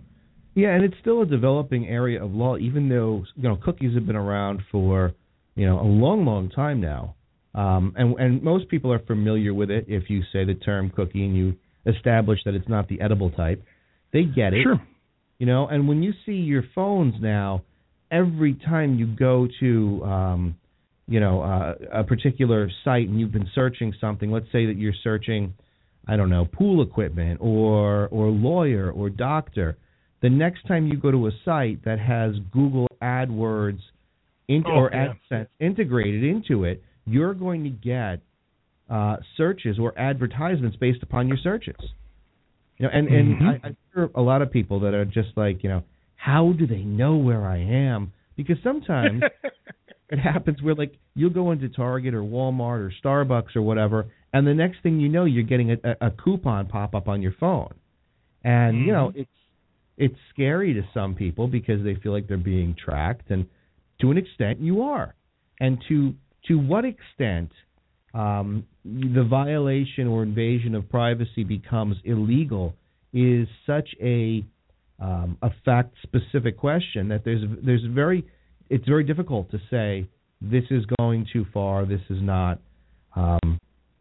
[0.53, 4.05] Yeah, and it's still a developing area of law, even though you know cookies have
[4.05, 5.13] been around for
[5.55, 7.15] you know a long, long time now.
[7.53, 11.25] Um, and, and most people are familiar with it if you say the term cookie
[11.25, 13.63] and you establish that it's not the edible type.
[14.13, 14.63] They get it.
[14.63, 14.81] Sure.
[15.39, 17.63] You know, and when you see your phones now,
[18.11, 20.55] every time you go to, um,
[21.11, 24.31] you know, uh, a particular site and you've been searching something.
[24.31, 25.53] Let's say that you're searching,
[26.07, 29.77] I don't know, pool equipment or or lawyer or doctor.
[30.21, 33.79] The next time you go to a site that has Google AdWords
[34.47, 35.13] in, Oh, or yeah.
[35.31, 38.21] AdSense integrated into it, you're going to get
[38.89, 41.75] uh, searches or advertisements based upon your searches.
[42.77, 43.61] You know, and and Mhm.
[43.63, 45.83] I, I hear a lot of people that are just like, you know,
[46.15, 48.13] how do they know where I am?
[48.37, 49.23] Because sometimes
[50.11, 54.45] it happens where like you'll go into Target or Walmart or Starbucks or whatever, and
[54.45, 57.73] the next thing you know, you're getting a, a, coupon pop up on your phone,
[58.43, 59.21] and you know Mhm.
[59.21, 59.31] it's
[59.97, 63.45] it's scary to some people because they feel like they're being tracked, and
[64.01, 65.15] to an extent you are,
[65.59, 66.13] and to
[66.47, 67.51] to what extent
[68.13, 72.75] um, the violation or invasion of privacy becomes illegal
[73.13, 74.43] is such a
[74.99, 78.25] um, a fact specific question that there's there's very
[78.71, 80.07] it's very difficult to say
[80.41, 82.59] this is going too far, this is not.
[83.15, 83.59] Um,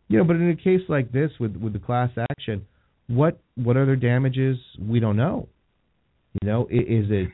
[0.09, 2.67] you know, but in a case like this with with the class action,
[3.09, 5.49] what what other damages we don't know.
[6.41, 7.29] You know, is it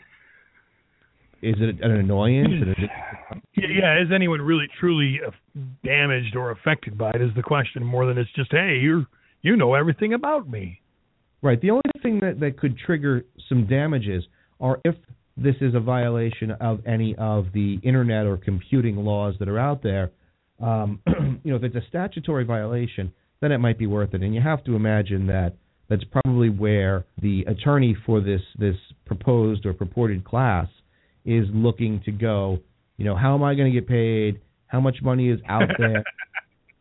[1.42, 2.48] is it an annoyance?
[2.62, 2.90] Is it-
[3.56, 5.20] Yeah, yeah, is anyone really truly
[5.84, 7.20] damaged or affected by it?
[7.20, 9.06] Is the question more than it's just, hey, you
[9.42, 10.80] you know everything about me.
[11.42, 11.60] Right.
[11.60, 14.24] The only thing that, that could trigger some damages
[14.60, 14.94] are if
[15.36, 19.82] this is a violation of any of the internet or computing laws that are out
[19.82, 20.10] there.
[20.62, 21.00] Um,
[21.44, 24.22] you know, if it's a statutory violation, then it might be worth it.
[24.22, 25.54] And you have to imagine that
[25.88, 30.68] that's probably where the attorney for this this proposed or purported class
[31.24, 32.58] is looking to go.
[32.96, 34.40] You know, how am I going to get paid?
[34.68, 36.02] How much money is out there?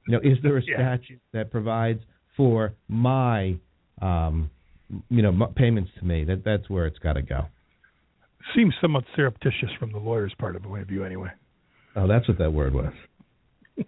[0.07, 0.75] You know, is there a Yeah.
[0.97, 1.99] statute that provides
[2.37, 3.57] for my
[4.01, 4.49] um,
[5.09, 6.23] you know, m- payments to me.
[6.25, 7.45] That that's where it's got to go.
[8.53, 11.29] Seems somewhat surreptitious from the lawyer's part of the way of view, anyway.
[11.95, 12.93] Oh, that's what that word was.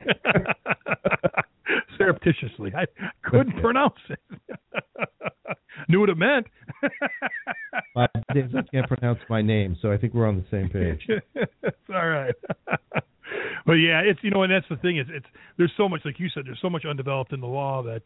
[1.98, 2.86] Surreptitiously, I
[3.24, 4.20] couldn't pronounce it.
[5.90, 6.48] Knew what it meant.
[7.96, 8.34] I I
[8.72, 11.06] can't pronounce my name, so I think we're on the same page.
[11.36, 12.36] it's all right.
[13.68, 15.26] But yeah, it's you know, and that's the thing is, it's
[15.58, 18.02] there's so much, like you said, there's so much undeveloped in the law that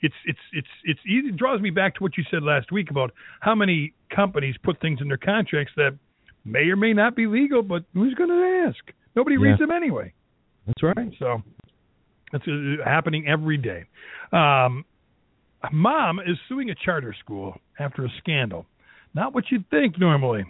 [0.00, 1.28] it's it's it's it's easy.
[1.28, 4.80] It draws me back to what you said last week about how many companies put
[4.80, 5.96] things in their contracts that
[6.44, 8.92] may or may not be legal, but who's going to ask?
[9.14, 10.12] Nobody reads them anyway.
[10.66, 11.12] That's right.
[11.20, 11.42] So
[12.32, 13.84] that's uh, happening every day.
[14.32, 14.84] Um,
[15.72, 18.66] mom is suing a charter school after a scandal.
[19.14, 20.44] Not what you'd think normally.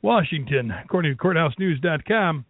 [0.00, 2.46] Washington, according to CourthouseNews.com,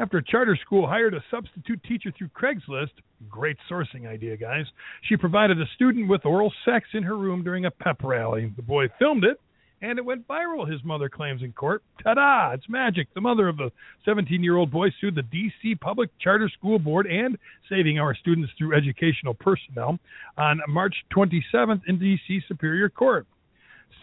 [0.00, 2.92] after a charter school hired a substitute teacher through Craigslist,
[3.28, 4.64] great sourcing idea, guys,
[5.08, 8.50] she provided a student with oral sex in her room during a pep rally.
[8.56, 9.38] The boy filmed it,
[9.82, 11.82] and it went viral, his mother claims in court.
[12.02, 12.52] Ta da!
[12.52, 13.08] It's magic.
[13.14, 13.70] The mother of the
[14.06, 15.74] 17 year old boy sued the D.C.
[15.74, 17.36] Public Charter School Board and
[17.68, 19.98] Saving Our Students Through Educational Personnel
[20.38, 22.40] on March 27th in D.C.
[22.48, 23.26] Superior Court.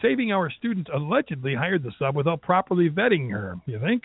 [0.01, 4.03] Saving Our Students allegedly hired the sub without properly vetting her, you think,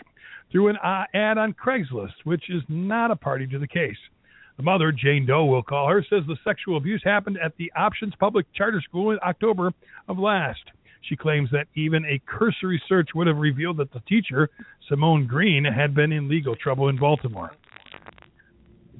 [0.51, 3.97] through an uh, ad on Craigslist, which is not a party to the case.
[4.57, 8.13] The mother, Jane Doe, we'll call her, says the sexual abuse happened at the Options
[8.19, 9.71] Public Charter School in October
[10.07, 10.61] of last.
[11.01, 14.49] She claims that even a cursory search would have revealed that the teacher,
[14.87, 17.51] Simone Green, had been in legal trouble in Baltimore.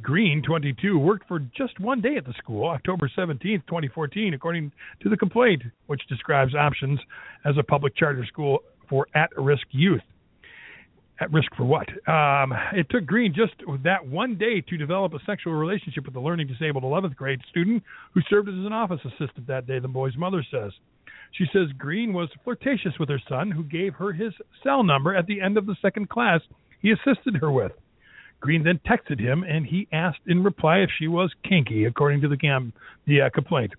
[0.01, 5.09] Green, 22, worked for just one day at the school, October 17, 2014, according to
[5.09, 6.99] the complaint, which describes options
[7.45, 10.01] as a public charter school for at risk youth.
[11.19, 11.87] At risk for what?
[12.09, 13.53] Um, it took Green just
[13.83, 17.83] that one day to develop a sexual relationship with a learning disabled 11th grade student
[18.13, 20.71] who served as an office assistant that day, the boy's mother says.
[21.33, 25.27] She says Green was flirtatious with her son, who gave her his cell number at
[25.27, 26.41] the end of the second class
[26.81, 27.71] he assisted her with.
[28.43, 32.27] Green then texted him, and he asked in reply if she was kinky, according to
[32.27, 32.73] the, cam-
[33.07, 33.71] the uh, complaint.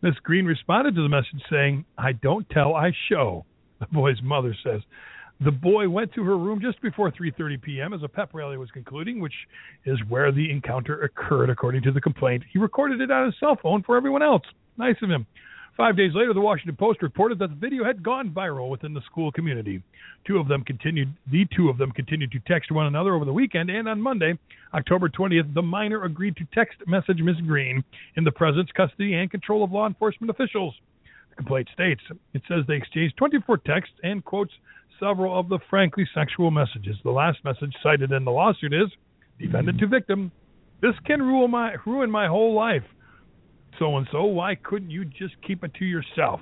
[0.00, 3.44] Miss Green responded to the message saying, I don't tell, I show,
[3.78, 4.80] the boy's mother says.
[5.44, 7.92] The boy went to her room just before 3:30 p.m.
[7.92, 9.34] as a pep rally was concluding, which
[9.84, 12.42] is where the encounter occurred, according to the complaint.
[12.50, 14.44] He recorded it on his cell phone for everyone else.
[14.78, 15.26] Nice of him.
[15.76, 19.02] Five days later, the Washington Post reported that the video had gone viral within the
[19.02, 19.82] school community.
[20.26, 21.12] Two of them continued.
[21.30, 24.38] The two of them continued to text one another over the weekend, and on Monday,
[24.72, 27.36] October 20th, the minor agreed to text message Ms.
[27.46, 27.84] Green
[28.16, 30.74] in the presence, custody, and control of law enforcement officials.
[31.28, 32.00] The complaint states
[32.32, 34.52] it says they exchanged 24 texts and quotes
[34.98, 36.96] several of the frankly sexual messages.
[37.04, 38.88] The last message cited in the lawsuit is
[39.38, 40.32] defendant to victim.
[40.80, 42.84] This can ruin my ruin my whole life.
[43.78, 46.40] So and so, why couldn't you just keep it to yourself?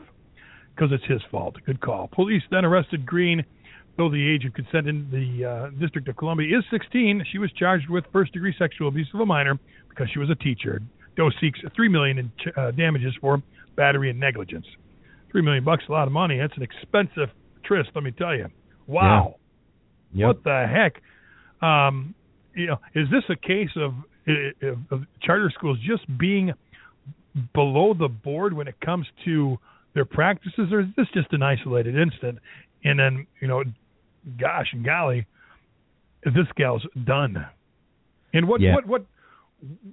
[0.74, 1.56] Because it's his fault.
[1.66, 2.08] Good call.
[2.12, 3.44] Police then arrested Green
[3.96, 7.50] though the age of consent in the uh, District of Columbia is 16, she was
[7.52, 10.82] charged with first-degree sexual abuse of a minor because she was a teacher.
[11.16, 13.40] Doe seeks three million in uh, damages for
[13.76, 14.66] battery and negligence.
[15.30, 16.38] Three million bucks, a lot of money.
[16.38, 17.28] That's an expensive
[17.64, 18.46] tryst, let me tell you.
[18.86, 19.36] Wow.
[20.12, 20.28] Yeah.
[20.28, 21.02] What the heck?
[21.66, 22.14] Um,
[22.54, 23.94] you know, is this a case of,
[24.62, 26.52] of, of charter schools just being
[27.52, 29.58] below the board when it comes to
[29.94, 32.38] their practices, or is this just an isolated incident?
[32.84, 33.64] And then, you know,
[34.40, 35.26] gosh and golly,
[36.24, 37.46] this gal's done.
[38.32, 38.74] And what Yeah.
[38.74, 39.06] what what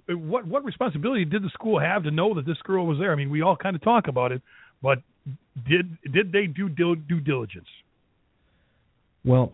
[0.07, 3.11] what what responsibility did the school have to know that this girl was there?
[3.11, 4.41] I mean, we all kind of talk about it,
[4.81, 4.99] but
[5.67, 7.67] did did they do due, due diligence?
[9.23, 9.53] Well,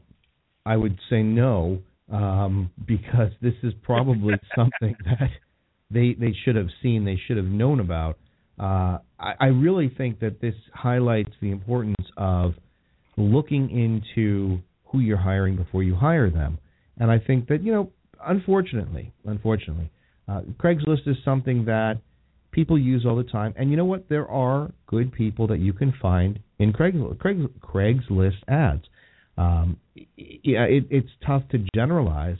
[0.65, 1.79] I would say no,
[2.11, 5.29] um, because this is probably something that
[5.89, 8.17] they they should have seen, they should have known about.
[8.59, 12.53] Uh, I, I really think that this highlights the importance of
[13.15, 16.57] looking into who you're hiring before you hire them.
[16.97, 17.91] And I think that you know,
[18.25, 19.91] unfortunately, unfortunately,
[20.27, 21.99] uh, Craigslist is something that
[22.51, 23.53] people use all the time.
[23.55, 24.09] And you know what?
[24.09, 28.83] There are good people that you can find in Craigslist, Craig, Craigslist ads.
[29.37, 29.77] Um,
[30.15, 32.37] yeah, it, it's tough to generalize,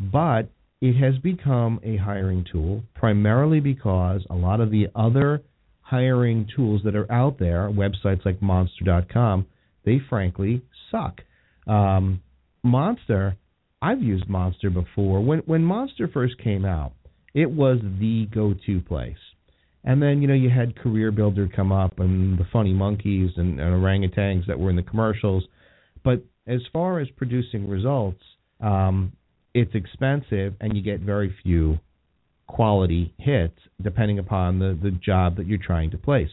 [0.00, 0.50] but
[0.80, 5.42] it has become a hiring tool primarily because a lot of the other
[5.82, 9.46] hiring tools that are out there, websites like Monster.com,
[9.84, 11.20] they frankly suck.
[11.66, 12.22] Um,
[12.62, 13.36] Monster,
[13.82, 15.20] I've used Monster before.
[15.20, 16.92] When when Monster first came out,
[17.34, 19.16] it was the go-to place.
[19.82, 23.58] And then you know you had Career Builder come up and the funny monkeys and,
[23.60, 25.44] and orangutans that were in the commercials.
[26.04, 28.22] But as far as producing results,
[28.60, 29.12] um,
[29.54, 31.78] it's expensive and you get very few
[32.46, 36.28] quality hits depending upon the, the job that you're trying to place.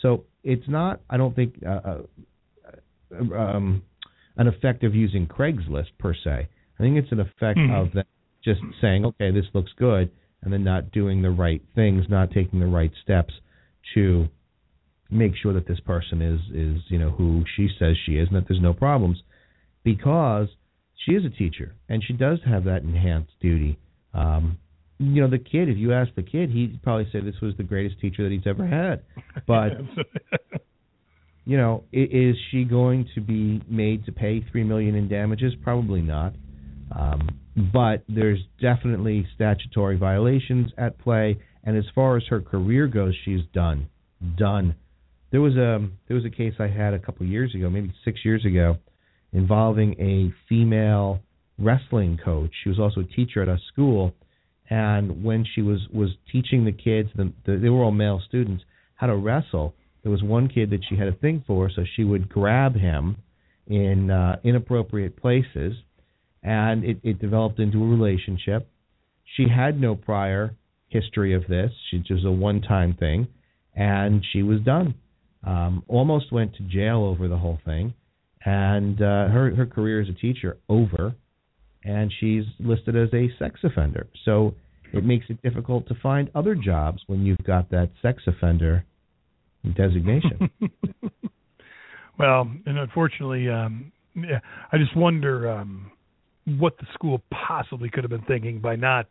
[0.00, 1.80] So it's not, I don't think, uh,
[3.14, 3.82] uh, um,
[4.36, 6.48] an effect of using Craigslist per se.
[6.78, 7.74] I think it's an effect Mhm.
[7.74, 8.04] of them
[8.42, 10.10] just saying, okay, this looks good,
[10.42, 13.32] and then not doing the right things, not taking the right steps
[13.94, 14.28] to
[15.10, 18.36] make sure that this person is is you know who she says she is, and
[18.36, 19.22] that there's no problems,
[19.84, 20.48] because
[21.04, 23.78] she is a teacher and she does have that enhanced duty.
[24.14, 24.58] Um,
[24.98, 25.68] you know, the kid.
[25.68, 28.46] If you ask the kid, he'd probably say this was the greatest teacher that he's
[28.46, 29.02] ever had.
[29.46, 29.72] But
[31.44, 35.54] you know, i- is she going to be made to pay three million in damages?
[35.62, 36.34] Probably not.
[36.96, 37.28] Um,
[37.72, 43.40] but there's definitely statutory violations at play, and as far as her career goes, she's
[43.52, 43.88] done.
[44.36, 44.74] Done.
[45.30, 48.24] There was a there was a case I had a couple years ago, maybe six
[48.24, 48.76] years ago,
[49.32, 51.20] involving a female
[51.58, 52.50] wrestling coach.
[52.62, 54.14] She was also a teacher at a school,
[54.68, 58.64] and when she was was teaching the kids, the, the, they were all male students,
[58.94, 59.74] how to wrestle.
[60.02, 63.16] There was one kid that she had a thing for, so she would grab him
[63.66, 65.74] in uh, inappropriate places,
[66.42, 68.68] and it, it developed into a relationship.
[69.36, 70.54] She had no prior
[70.88, 73.28] history of this; she just a one-time thing,
[73.74, 74.94] and she was done.
[75.44, 77.94] Um, almost went to jail over the whole thing,
[78.44, 81.14] and uh, her her career as a teacher over,
[81.84, 84.06] and she's listed as a sex offender.
[84.24, 84.54] So
[84.92, 88.84] it makes it difficult to find other jobs when you've got that sex offender
[89.76, 90.50] designation.
[92.18, 95.90] well, and unfortunately, um, yeah, I just wonder um,
[96.44, 99.06] what the school possibly could have been thinking by not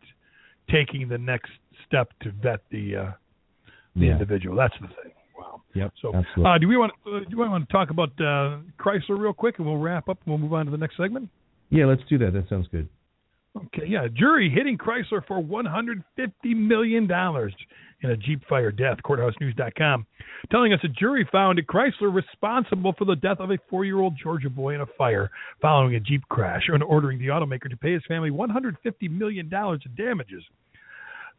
[0.70, 1.50] taking the next
[1.86, 3.10] step to vet the uh,
[3.96, 4.12] the Yeah.
[4.12, 4.56] individual.
[4.56, 5.12] That's the thing.
[5.38, 5.62] Wow.
[5.74, 6.44] Yep, So, absolutely.
[6.44, 9.58] uh, do we want uh, do we want to talk about uh, Chrysler real quick,
[9.58, 11.28] and we'll wrap up and we'll move on to the next segment?
[11.70, 12.32] yeah, let's do that.
[12.34, 12.88] That sounds good.
[13.56, 14.06] Okay, yeah.
[14.12, 16.02] Jury hitting Chrysler for $150
[16.44, 17.04] million
[18.02, 18.98] in a Jeep fire death.
[19.04, 20.06] CourthouseNews.com
[20.50, 24.14] telling us a jury found Chrysler responsible for the death of a four year old
[24.20, 27.92] Georgia boy in a fire following a Jeep crash and ordering the automaker to pay
[27.92, 28.74] his family $150
[29.10, 30.42] million in damages.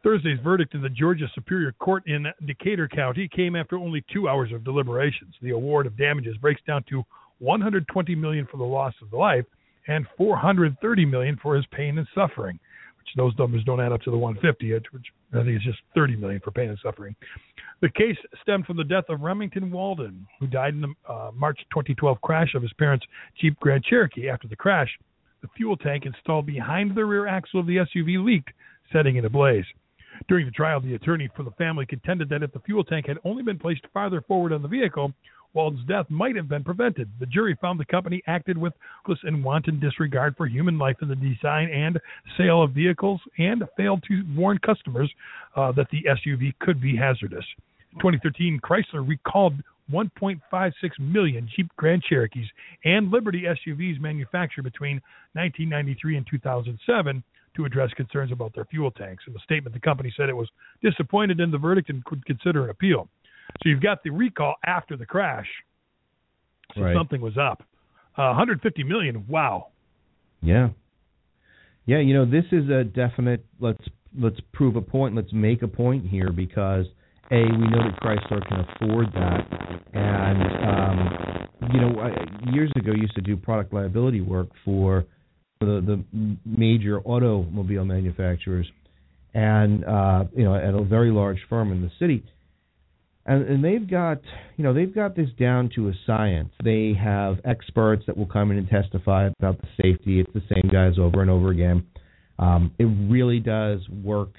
[0.04, 4.52] Thursday's verdict in the Georgia Superior Court in Decatur County came after only two hours
[4.52, 5.34] of deliberations.
[5.40, 7.02] The award of damages breaks down to
[7.38, 9.46] 120 million for the loss of the life
[9.88, 12.58] and 430 million for his pain and suffering,
[12.98, 16.16] which those numbers don't add up to the 150, which I think is just 30
[16.16, 17.16] million for pain and suffering.
[17.80, 21.60] The case stemmed from the death of Remington Walden, who died in the uh, March
[21.72, 23.06] 2012 crash of his parents'
[23.40, 24.28] Jeep Grand Cherokee.
[24.28, 24.98] After the crash,
[25.40, 28.50] the fuel tank installed behind the rear axle of the SUV leaked,
[28.92, 29.64] setting it ablaze.
[30.28, 33.18] During the trial, the attorney for the family contended that if the fuel tank had
[33.24, 35.12] only been placed farther forward on the vehicle,
[35.54, 37.08] Walden's death might have been prevented.
[37.20, 41.08] The jury found the company acted with reckless and wanton disregard for human life in
[41.08, 42.00] the design and
[42.36, 45.10] sale of vehicles and failed to warn customers
[45.56, 47.44] uh, that the SUV could be hazardous.
[47.92, 49.54] In 2013, Chrysler recalled
[49.92, 52.46] 1.56 million Jeep Grand Cherokees
[52.84, 54.96] and Liberty SUVs manufactured between
[55.34, 57.22] 1993 and 2007
[57.56, 59.24] to address concerns about their fuel tanks.
[59.26, 60.48] In the statement, the company said it was
[60.82, 63.08] disappointed in the verdict and could consider an appeal.
[63.62, 65.48] So you've got the recall after the crash.
[66.74, 66.96] So Right.
[66.96, 67.62] something was up.
[68.16, 69.26] Uh, 150 million.
[69.28, 69.68] Wow.
[70.40, 70.70] Yeah.
[71.86, 73.86] Yeah, you know, this is a definite let's
[74.18, 76.86] let's prove a point, let's make a point here because
[77.30, 79.46] a we know that Chrysler can afford that
[79.92, 85.04] and um you know, I, years ago used to do product liability work for
[85.60, 88.70] the the major automobile manufacturers
[89.32, 92.24] and uh you know, at a very large firm in the city
[93.26, 94.20] and, and they've got
[94.56, 96.50] you know they've got this down to a science.
[96.62, 100.20] They have experts that will come in and testify about the safety.
[100.20, 101.86] It's the same guys over and over again.
[102.38, 104.32] Um, it really does work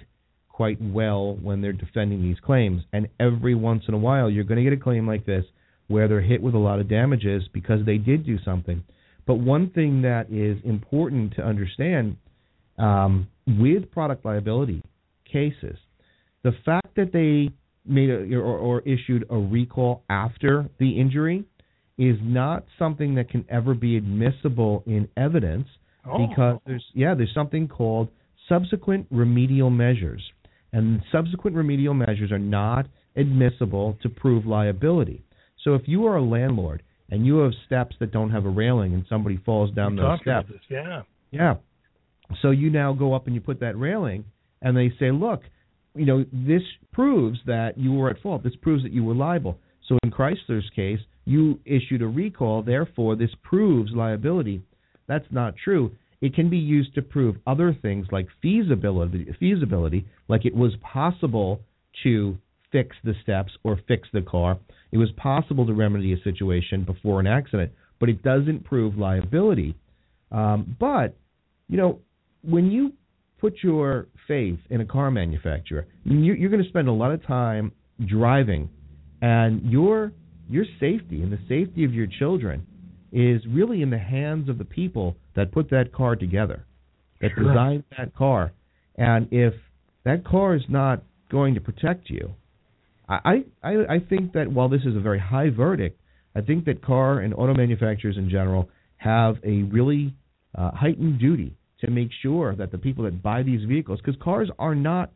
[0.56, 2.82] quite well when they're defending these claims.
[2.94, 5.44] And every once in a while, you're going to get a claim like this
[5.88, 8.82] where they're hit with a lot of damages because they did do something.
[9.28, 12.16] But one thing that is important to understand
[12.78, 14.82] um, with product liability
[15.32, 15.78] cases,
[16.44, 17.54] the fact that they
[17.86, 21.44] made a, or, or issued a recall after the injury
[21.98, 25.68] is not something that can ever be admissible in evidence
[26.08, 26.28] Oh.
[26.28, 28.10] because there's yeah there's something called
[28.48, 30.22] subsequent remedial measures
[30.76, 35.24] and subsequent remedial measures are not admissible to prove liability
[35.66, 38.94] so if you are a landlord and you have steps that don't have a railing
[38.94, 40.50] and somebody falls down We those steps.
[40.70, 41.02] Yeah.
[41.32, 41.56] yeah.
[42.42, 44.26] So you now go up and you put that railing,
[44.62, 45.42] and they say, look,
[45.96, 46.62] you know, this
[46.92, 48.44] proves that you were at fault.
[48.44, 49.58] This proves that you were liable.
[49.88, 54.62] So in Chrysler's case, you issued a recall, therefore this proves liability.
[55.08, 55.92] That's not true.
[56.22, 61.62] It can be used to prove other things like feasibility, feasibility, like it was possible
[62.04, 62.38] to
[62.72, 64.58] fix the steps or fix the car.
[64.92, 69.76] It was possible to remedy a situation before an accident, but it doesn't prove liability.
[70.32, 71.16] Um, but
[71.68, 72.00] you know,
[72.44, 72.94] when you
[73.40, 77.26] put your faith in a car manufacturer, you, you're going to spend a lot of
[77.26, 77.72] time
[78.06, 78.70] driving,
[79.22, 80.12] and your
[80.50, 82.66] your safety and the safety of your children
[83.12, 86.66] is really in the hands of the people that put that car together,
[87.22, 87.44] that Sure.
[87.44, 88.52] designed that car.
[88.96, 89.54] And if
[90.04, 92.34] that car is not going to protect you,
[93.08, 96.00] I, I I think that while this is a very high verdict,
[96.36, 100.14] I think that car and auto manufacturers in general have a really
[100.56, 104.50] uh, heightened duty to make sure that the people that buy these vehicles, because cars
[104.58, 105.12] are not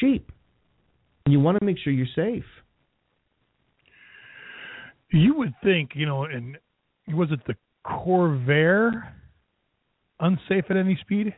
[0.00, 0.30] cheap,
[1.24, 2.44] and you want to make sure you're safe.
[5.10, 6.58] You would think, you know, and
[7.08, 9.12] was it the Corvair
[10.20, 11.34] unsafe at any speed?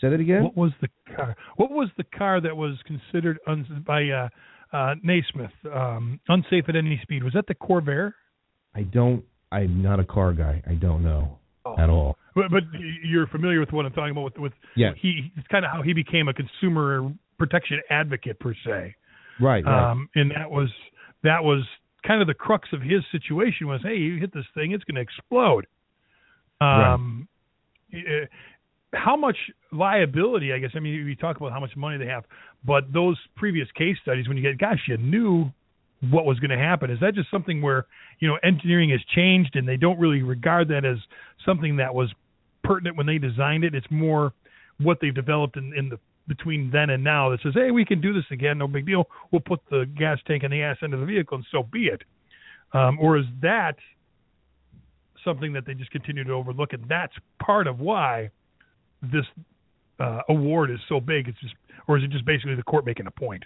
[0.00, 0.42] Say that again.
[0.44, 1.36] What was the car?
[1.56, 4.28] What was the car that was considered un- by uh,
[4.72, 7.22] uh, Naismith um, unsafe at any speed?
[7.22, 8.12] Was that the Corvair?
[8.74, 9.22] I don't.
[9.52, 10.62] I'm not a car guy.
[10.66, 11.76] I don't know Oh.
[11.78, 12.16] at all.
[12.34, 12.62] But, but
[13.04, 14.24] you're familiar with what I'm talking about.
[14.24, 14.94] With, with Yes.
[15.00, 17.08] he, it's kind of how he became a consumer
[17.38, 18.96] protection advocate per se.
[19.40, 19.64] Right.
[19.64, 19.90] Right.
[19.92, 20.68] Um, and that was
[21.22, 21.62] that was
[22.06, 24.96] kind of the crux of his situation was, hey, you hit this thing, it's going
[24.96, 25.66] to explode.
[26.60, 27.28] Um,
[27.92, 28.26] eh,
[28.94, 29.36] How much
[29.72, 30.52] liability?
[30.52, 32.24] I guess I mean we talk about how much money they have,
[32.64, 35.50] but those previous case studies, when you get, gosh, you knew
[36.10, 36.90] what was going to happen.
[36.90, 37.86] Is that just something where
[38.18, 40.98] you know engineering has changed and they don't really regard that as
[41.46, 42.12] something that was
[42.64, 43.74] pertinent when they designed it?
[43.74, 44.32] It's more
[44.78, 45.98] what they've developed in, in the
[46.28, 49.08] between then and now that says, hey, we can do this again, no big deal.
[49.30, 51.86] We'll put the gas tank in the ass end of the vehicle, and so be
[51.86, 52.02] it.
[52.72, 53.76] Um, or is that
[55.24, 58.30] something that they just continue to overlook, and that's part of why
[59.02, 59.24] this
[60.00, 61.28] uh, award is so big?
[61.28, 61.54] It's just,
[61.88, 63.44] or is it just basically the court making a point?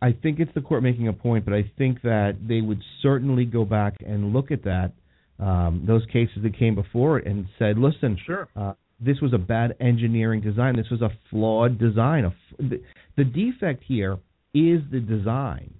[0.00, 3.44] I think it's the court making a point, but I think that they would certainly
[3.44, 4.92] go back and look at that,
[5.40, 8.48] um, those cases that came before it, and said, listen, Sure.
[8.54, 10.76] uh, this was a bad engineering design.
[10.76, 12.24] This was a flawed design.
[12.24, 12.82] A f- the,
[13.16, 14.18] the defect here
[14.54, 15.74] is the design.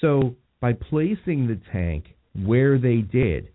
[0.00, 2.04] So by placing the tank
[2.44, 3.50] where they did,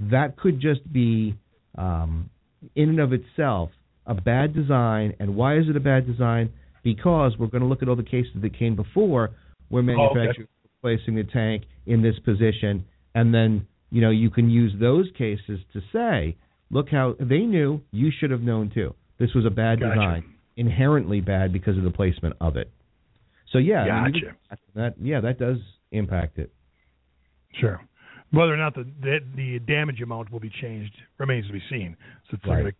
[0.00, 1.34] that could just be,
[1.76, 2.30] um,
[2.74, 3.70] in and of itself,
[4.06, 5.14] a bad design.
[5.20, 6.52] And why is it a bad design?
[6.82, 9.30] Because we're going to look at all the cases that came before
[9.68, 12.84] where manufacturers were placing the tank in this position,
[13.14, 16.36] and then you know you can use those cases to say,
[16.70, 18.94] look how they knew, you should have known too.
[19.18, 19.94] This was a bad Gotcha.
[19.94, 22.70] design, inherently bad because of the placement of it.
[23.52, 24.36] So yeah, I mean, Gotcha.
[24.74, 25.56] that yeah, that does
[25.92, 26.52] impact it.
[27.54, 27.80] Sure.
[28.30, 31.96] Whether or not the, the the damage amount will be changed remains to be seen.
[32.30, 32.64] So it's Right.
[32.64, 32.76] like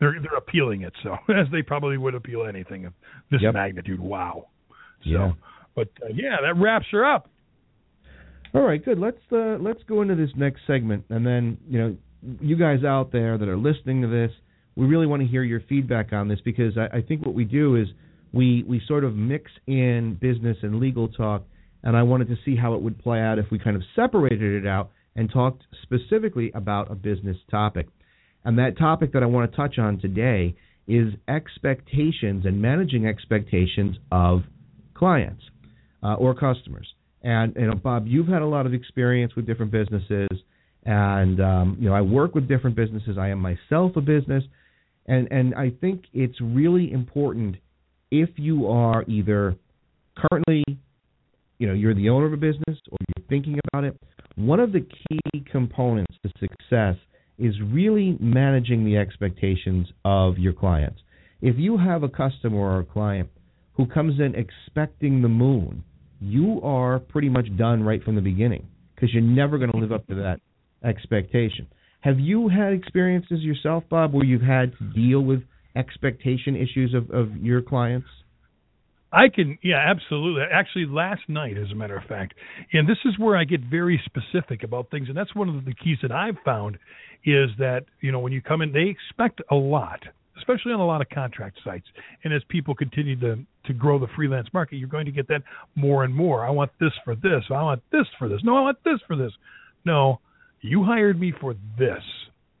[0.00, 2.92] they're they're appealing it, so as they probably would appeal anything of
[3.30, 3.54] this Yep.
[3.54, 4.00] magnitude.
[4.00, 4.48] Wow.
[5.04, 5.32] So, Yeah.
[5.76, 7.28] But uh, yeah, that wraps her up.
[8.54, 8.98] All right, good.
[8.98, 11.96] Let's uh, let's go into this next segment, and then you know,
[12.40, 14.30] you guys out there that are listening to this,
[14.76, 17.44] we really want to hear your feedback on this because I, I think what we
[17.44, 17.88] do is
[18.32, 21.44] we we sort of mix in business and legal talk,
[21.82, 24.64] and I wanted to see how it would play out if we kind of separated
[24.64, 27.88] it out and talked specifically about a business topic.
[28.44, 30.54] And that topic that I want to touch on today
[30.86, 34.42] is expectations and managing expectations of
[34.94, 35.42] clients
[36.02, 36.86] uh, or customers.
[37.22, 40.28] And you know, Bob, you've had a lot of experience with different businesses,
[40.84, 43.18] and um, you know, I work with different businesses.
[43.18, 44.44] I am myself a business,
[45.06, 47.56] and and I think it's really important
[48.10, 49.56] if you are either
[50.16, 50.64] currently,
[51.58, 53.96] you know, you're the owner of a business or you're thinking about it.
[54.36, 56.96] One of the key components to success
[57.38, 61.00] is really managing the expectations of your clients.
[61.40, 63.28] If you have a customer or a client
[63.74, 65.84] who comes in expecting the moon,
[66.20, 69.92] you are pretty much done right from the beginning because you're never going to live
[69.92, 70.40] up to that
[70.84, 71.66] expectation.
[72.00, 75.42] Have you had experiences yourself, Bob, where you've had to deal with
[75.74, 78.06] expectation issues of, of your clients?
[79.12, 80.42] I can, yeah, absolutely.
[80.52, 82.34] Actually, last night, as a matter of fact,
[82.72, 85.74] and this is where I get very specific about things, and that's one of the
[85.74, 86.76] keys that I've found
[87.24, 90.00] is that you know when you come in, they expect a lot,
[90.36, 91.86] especially on a lot of contract sites.
[92.22, 95.42] And as people continue to to grow the freelance market, you're going to get that
[95.74, 96.44] more and more.
[96.44, 97.44] I want this for this.
[97.48, 98.40] I want this for this.
[98.44, 99.32] No, I want this for this.
[99.86, 100.20] No,
[100.60, 102.02] you hired me for this.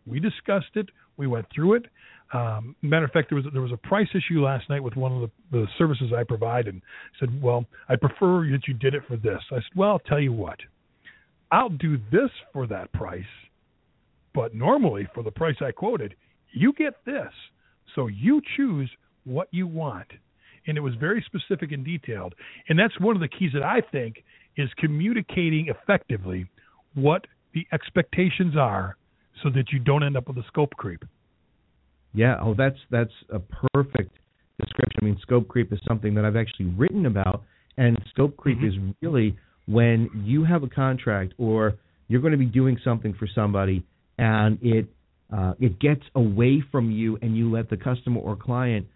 [0.06, 0.88] We discussed it.
[1.16, 1.86] We went through it.
[2.32, 5.12] Um, matter of fact, there was there was a price issue last night with one
[5.12, 6.82] of the, the services I provide, and
[7.18, 10.20] said, "Well, I prefer that you did it for this." I said, "Well, I'll tell
[10.20, 10.58] you what,
[11.50, 13.22] I'll do this for that price,
[14.34, 16.14] but normally for the price I quoted,
[16.52, 17.32] you get this.
[17.94, 18.90] So you choose
[19.24, 20.08] what you want."
[20.66, 22.34] And it was very specific and detailed,
[22.68, 24.22] and that's one of the keys that I think
[24.58, 26.46] is communicating effectively
[26.94, 27.26] what
[27.58, 28.96] the expectations are,
[29.42, 31.04] so that you don't end up with a scope creep.
[32.14, 33.40] Yeah, oh, that's that's a
[33.74, 34.16] perfect
[34.60, 35.00] description.
[35.02, 37.42] I mean, scope creep is something that I've actually written about,
[37.76, 38.90] and scope creep mm-hmm.
[38.90, 39.36] is really
[39.66, 41.74] when you have a contract or
[42.08, 43.84] you're going to be doing something for somebody,
[44.18, 44.86] and it
[45.36, 48.86] uh, it gets away from you, and you let the customer or client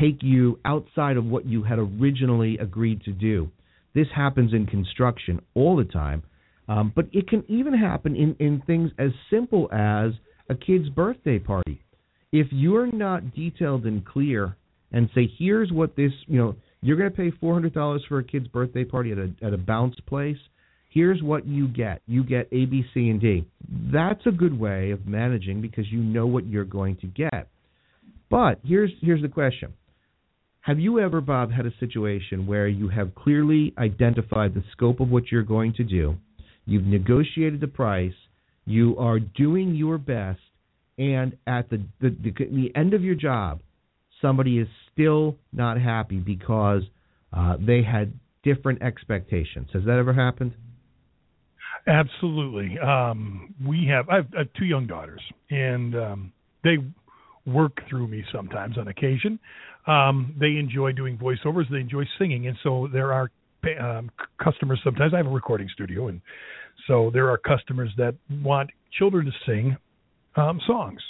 [0.00, 3.50] take you outside of what you had originally agreed to do.
[3.94, 6.22] This happens in construction all the time,
[6.68, 10.12] um, but it can even happen in, in things as simple as
[10.48, 11.82] a kid's birthday party.
[12.32, 14.56] If you're not detailed and clear
[14.92, 18.18] and say here's what this you know you're going to pay four hundred dollars for
[18.18, 20.38] a kid's birthday party at a at a bounce place.
[20.88, 22.02] Here's what you get.
[22.06, 23.46] You get a b c and d.
[23.92, 27.48] That's a good way of managing because you know what you're going to get.
[28.30, 29.72] But here's here's the question.
[30.60, 35.10] Have you ever bob had a situation where you have clearly identified the scope of
[35.10, 36.16] what you're going to do
[36.64, 38.14] you've negotiated the price
[38.64, 40.40] you are doing your best
[40.98, 43.60] and at the, the the, the end of your job,
[44.20, 46.82] somebody is still not happy because
[47.32, 49.68] uh, they had different expectations.
[49.72, 50.52] Has that ever happened?
[51.86, 52.78] Absolutely.
[52.78, 56.32] Um, we have I, have two young daughters, and um,
[56.62, 56.76] they
[57.46, 59.38] work through me sometimes on occasion.
[59.86, 61.68] Um, they enjoy doing voiceovers.
[61.70, 63.30] They enjoy singing, and so there are
[63.80, 64.10] um,
[64.42, 64.80] customers.
[64.84, 66.20] Sometimes I have a recording studio, and
[66.86, 69.76] so there are customers that want children to sing
[70.36, 71.00] um, songs,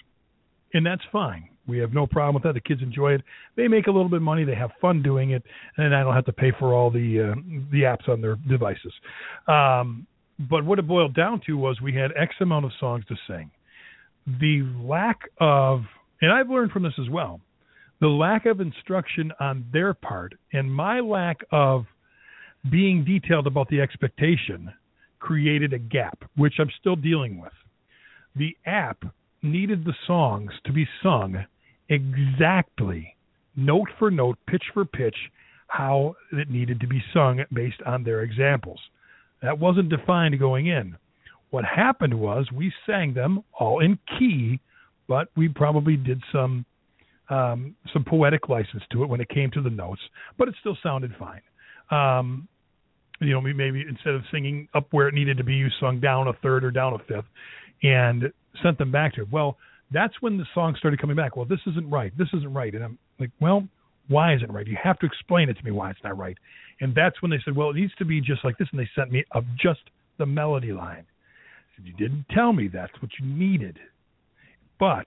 [0.75, 1.49] and that's fine.
[1.67, 2.55] We have no problem with that.
[2.55, 3.23] The kids enjoy it.
[3.57, 4.45] They make a little bit of money.
[4.45, 5.43] They have fun doing it,
[5.77, 7.41] and I don't have to pay for all the uh,
[7.71, 8.93] the apps on their devices.
[9.47, 10.07] Um,
[10.51, 13.51] but what it boiled down to was we had X amount of songs to sing.
[14.27, 15.83] The lack of,
[16.21, 17.41] and I've learned from this as well,
[18.01, 21.85] the lack of instruction on their part and my lack of
[22.71, 24.73] being detailed about the expectation
[25.19, 27.53] created a gap, which I'm still dealing with
[28.35, 29.05] the app
[29.43, 31.45] needed the songs to be sung
[31.89, 33.17] exactly,
[33.57, 35.17] note for note, pitch for pitch,
[35.67, 38.81] how it needed to be sung based on their examples.
[39.43, 40.97] That wasn't defined going in.
[41.51, 44.61] What happened was we sang them all in key,
[45.09, 46.65] but we probably did some
[47.29, 50.03] um, some poetic license to it when it came to the notes,
[50.37, 51.41] but it still sounded fine.
[51.91, 52.49] Um,
[53.21, 56.29] you know, maybe instead of singing up where it needed to be, you sung down
[56.29, 57.27] a third or down a fifth
[57.83, 59.29] and sent them back to it.
[59.31, 59.57] Well,
[59.93, 61.37] that's when the song started coming back.
[61.37, 62.17] Well, this isn't right.
[62.17, 62.75] This isn't right.
[62.75, 63.67] And I'm like, well,
[64.09, 64.67] why isn't right?
[64.67, 66.37] You have to explain it to me why it's not right.
[66.81, 68.69] And that's when they said, well, it needs to be just like this.
[68.73, 69.81] And they sent me of just
[70.19, 71.05] the melody line.
[71.05, 73.79] I said, you didn't tell me that's what you needed.
[74.81, 75.07] But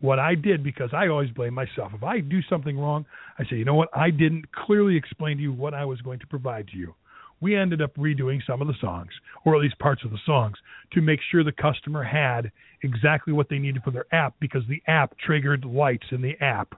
[0.00, 1.92] what I did because I always blame myself.
[1.94, 3.04] If I do something wrong,
[3.38, 3.88] I say, you know what?
[3.94, 6.94] I didn't clearly explain to you what I was going to provide to you.
[7.40, 9.10] We ended up redoing some of the songs,
[9.44, 10.56] or at least parts of the songs,
[10.92, 12.50] to make sure the customer had
[12.82, 16.74] exactly what they needed for their app because the app triggered lights in the app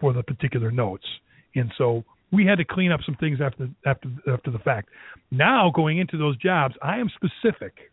[0.00, 1.06] for the particular notes.
[1.54, 4.88] And so we had to clean up some things after after after the fact.
[5.30, 7.91] Now going into those jobs, I am specific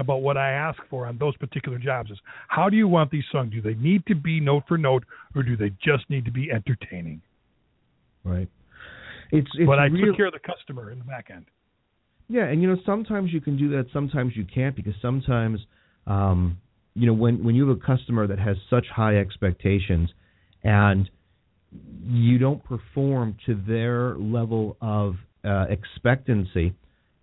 [0.00, 2.10] about what I ask for on those particular jobs.
[2.10, 3.50] Is how do you want these sung?
[3.50, 6.50] Do they need to be note for note, or do they just need to be
[6.50, 7.20] entertaining?
[8.24, 8.48] Right.
[9.32, 11.46] It's, it's but I real, took care of the customer in the back end.
[12.28, 15.60] Yeah, and you know sometimes you can do that, sometimes you can't because sometimes
[16.06, 16.58] um,
[16.94, 20.10] you know when when you have a customer that has such high expectations
[20.62, 21.10] and
[22.04, 26.74] you don't perform to their level of uh, expectancy,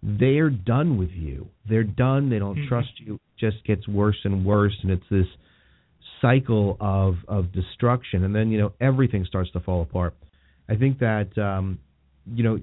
[0.07, 1.49] they're done with you.
[1.67, 2.29] They're done.
[2.29, 2.67] They don't mm-hmm.
[2.67, 3.15] trust you.
[3.15, 5.27] It just gets worse and worse, and it's this
[6.21, 8.23] cycle of of destruction.
[8.23, 10.15] And then you know everything starts to fall apart.
[10.69, 11.79] I think that um,
[12.25, 12.59] you know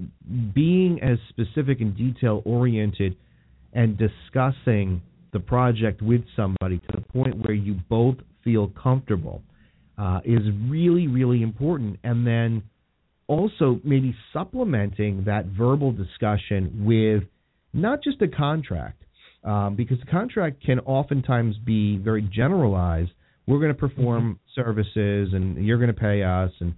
[0.54, 3.16] being as specific and detail oriented
[3.74, 9.42] and discussing the project with somebody to the point where you both feel comfortable
[9.98, 11.98] uh, is really, really important.
[12.04, 12.62] And then
[13.26, 17.24] also maybe supplementing that verbal discussion with
[17.74, 19.02] not just a contract,
[19.44, 23.10] um, because the contract can oftentimes be very generalized.
[23.46, 24.22] We're going to perform
[24.56, 24.60] mm-hmm.
[24.60, 26.74] services, and you're going to pay us, and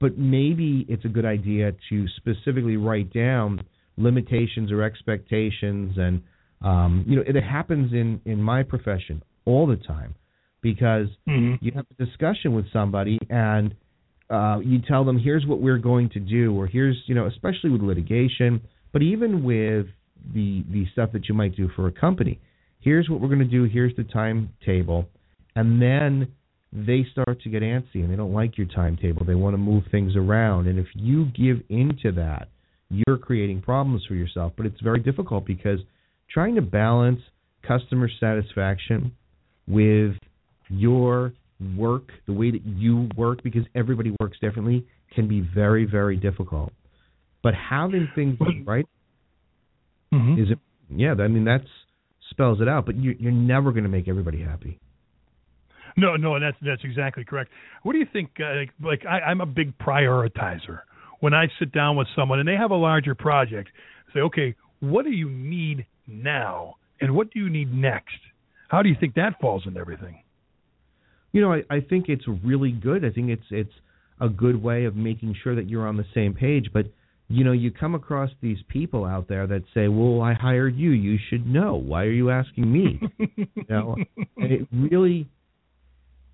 [0.00, 3.64] but maybe it's a good idea to specifically write down
[3.96, 6.22] limitations or expectations, and
[6.60, 10.14] um, you know it happens in in my profession all the time
[10.62, 11.54] because mm-hmm.
[11.64, 13.74] you have a discussion with somebody and
[14.30, 17.70] uh, you tell them here's what we're going to do or here's you know especially
[17.70, 18.60] with litigation
[18.92, 19.86] but even with
[20.34, 22.40] the the stuff that you might do for a company.
[22.80, 25.08] Here's what we're going to do here's the timetable.
[25.54, 26.32] And then
[26.72, 29.26] they start to get antsy and they don't like your timetable.
[29.26, 30.66] They want to move things around.
[30.66, 32.48] And if you give into that
[32.92, 34.52] you're creating problems for yourself.
[34.56, 35.78] But it's very difficult because
[36.30, 37.20] trying to balance
[37.66, 39.12] customer satisfaction
[39.66, 40.14] with
[40.68, 41.32] your
[41.76, 46.72] work, the way that you work, because everybody works differently, can be very, very difficult.
[47.42, 48.86] But having things right
[50.12, 50.40] mm-hmm.
[50.40, 50.58] is it?
[50.90, 51.68] Yeah, I mean that's
[52.30, 52.86] spells it out.
[52.86, 54.78] But you, you're never going to make everybody happy.
[55.96, 57.50] No, no, that's that's exactly correct.
[57.82, 58.30] What do you think?
[58.40, 60.80] Uh, like, like I, I'm a big prioritizer.
[61.20, 63.70] When I sit down with someone and they have a larger project,
[64.12, 68.18] say, okay, what do you need now, and what do you need next?
[68.68, 70.22] How do you think that falls into everything?
[71.32, 73.04] you know, I, I think it's really good.
[73.04, 73.72] I think it's it's
[74.20, 76.70] a good way of making sure that you're on the same page.
[76.72, 76.86] But
[77.32, 80.90] you know, you come across these people out there that say, "Well, I hired you.
[80.90, 81.76] You should know.
[81.76, 83.00] Why are you asking me?"
[83.36, 83.96] you know,
[84.36, 85.28] and it really,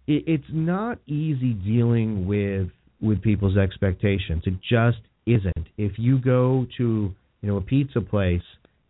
[0.06, 2.68] it, it's not easy dealing with
[3.00, 4.42] with people's expectations.
[4.46, 5.68] It just isn't.
[5.76, 8.42] If you go to you know a pizza place,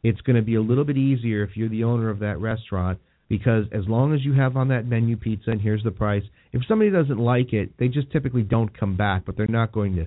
[0.02, 2.98] it's going to be a little bit easier if you're the owner of that restaurant
[3.28, 6.62] because as long as you have on that menu pizza and here's the price, if
[6.66, 10.06] somebody doesn't like it, they just typically don't come back, but they're not going to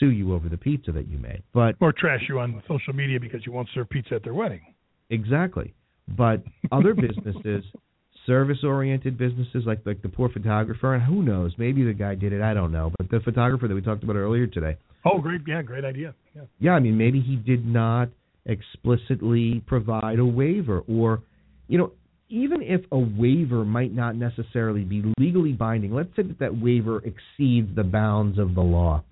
[0.00, 1.42] sue you over the pizza that you made.
[1.54, 4.62] But or trash you on social media because you won't serve pizza at their wedding.
[5.10, 5.74] Exactly.
[6.08, 6.42] But
[6.72, 7.64] other businesses,
[8.26, 12.42] service-oriented businesses like like the poor photographer, and who knows, maybe the guy did it,
[12.42, 14.76] I don't know, but the photographer that we talked about earlier today.
[15.04, 15.42] Oh, great!
[15.46, 16.14] Yeah, great idea.
[16.34, 16.42] Yeah.
[16.58, 18.08] Yeah, I mean, maybe he did not
[18.46, 21.22] explicitly provide a waiver, or
[21.68, 21.92] you know,
[22.28, 26.98] even if a waiver might not necessarily be legally binding, let's say that that waiver
[26.98, 29.02] exceeds the bounds of the law.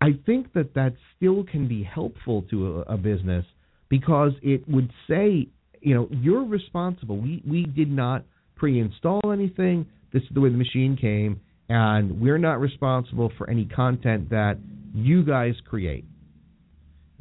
[0.00, 3.44] I think that that still can be helpful to a, a business
[3.90, 5.48] because it would say,
[5.80, 7.18] you know, you're responsible.
[7.18, 8.24] We we did not
[8.56, 9.86] pre-install anything.
[10.12, 14.58] This is the way the machine came, and we're not responsible for any content that
[14.94, 16.04] you guys create.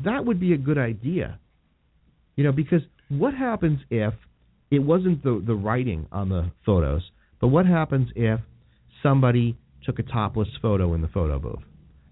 [0.03, 1.39] That would be a good idea.
[2.35, 4.13] You know, because what happens if
[4.71, 7.01] it wasn't the the writing on the photos,
[7.41, 8.39] but what happens if
[9.03, 11.63] somebody took a topless photo in the photo booth,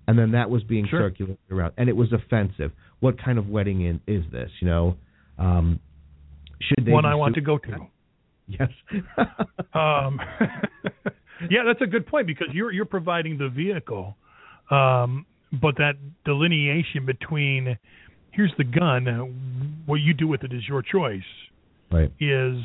[0.08, 1.10] and then that was being sure.
[1.10, 2.72] circulated around, and it was offensive?
[3.00, 4.50] What kind of wedding in, is this?
[4.62, 4.96] You know,
[5.38, 5.80] um,
[6.62, 7.88] should they one I want to go to?
[8.48, 8.70] Yes.
[9.74, 10.20] um,
[11.50, 14.16] yeah, that's a good point because you're you're providing the vehicle,
[14.72, 15.26] um,
[15.62, 15.94] but that
[16.26, 17.78] delineation between
[18.32, 21.22] here's the gun, what you do with it is your choice
[21.92, 22.12] right.
[22.20, 22.58] is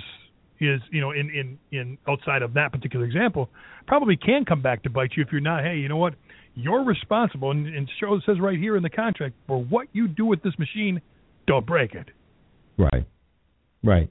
[0.60, 3.48] is you know in in in outside of that particular example
[3.86, 6.14] probably can come back to bite you if you're not hey you know what
[6.54, 10.26] you're responsible and, and shows says right here in the contract for what you do
[10.26, 11.00] with this machine
[11.46, 12.08] don't break it
[12.78, 13.06] right
[13.82, 14.10] right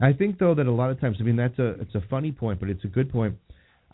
[0.00, 2.32] i think though that a lot of times i mean that's a it's a funny
[2.32, 3.34] point but it's a good point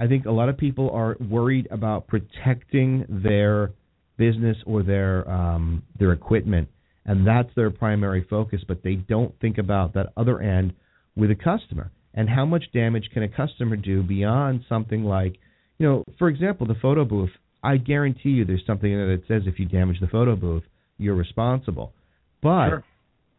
[0.00, 3.72] I think a lot of people are worried about protecting their
[4.16, 6.68] business or their um, their equipment,
[7.04, 8.62] and that's their primary focus.
[8.66, 10.72] But they don't think about that other end
[11.16, 15.36] with a customer and how much damage can a customer do beyond something like,
[15.78, 17.30] you know, for example, the photo booth.
[17.62, 20.64] I guarantee you, there's something in there that says if you damage the photo booth,
[20.98, 21.92] you're responsible.
[22.42, 22.84] But Sure.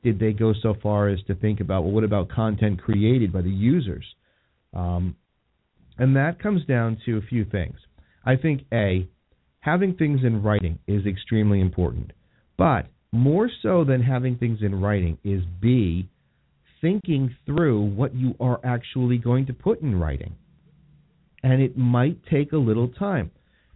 [0.04, 3.42] did they go so far as to think about well, what about content created by
[3.42, 4.06] the users?
[4.74, 5.16] Um,
[5.98, 7.78] and that comes down to a few things.
[8.26, 9.08] I think a
[9.60, 12.12] having things in writing is extremely important,
[12.58, 16.08] but more so than having things in writing is b
[16.80, 20.34] thinking through what you are actually going to put in writing.
[21.44, 23.32] And it might take a little time.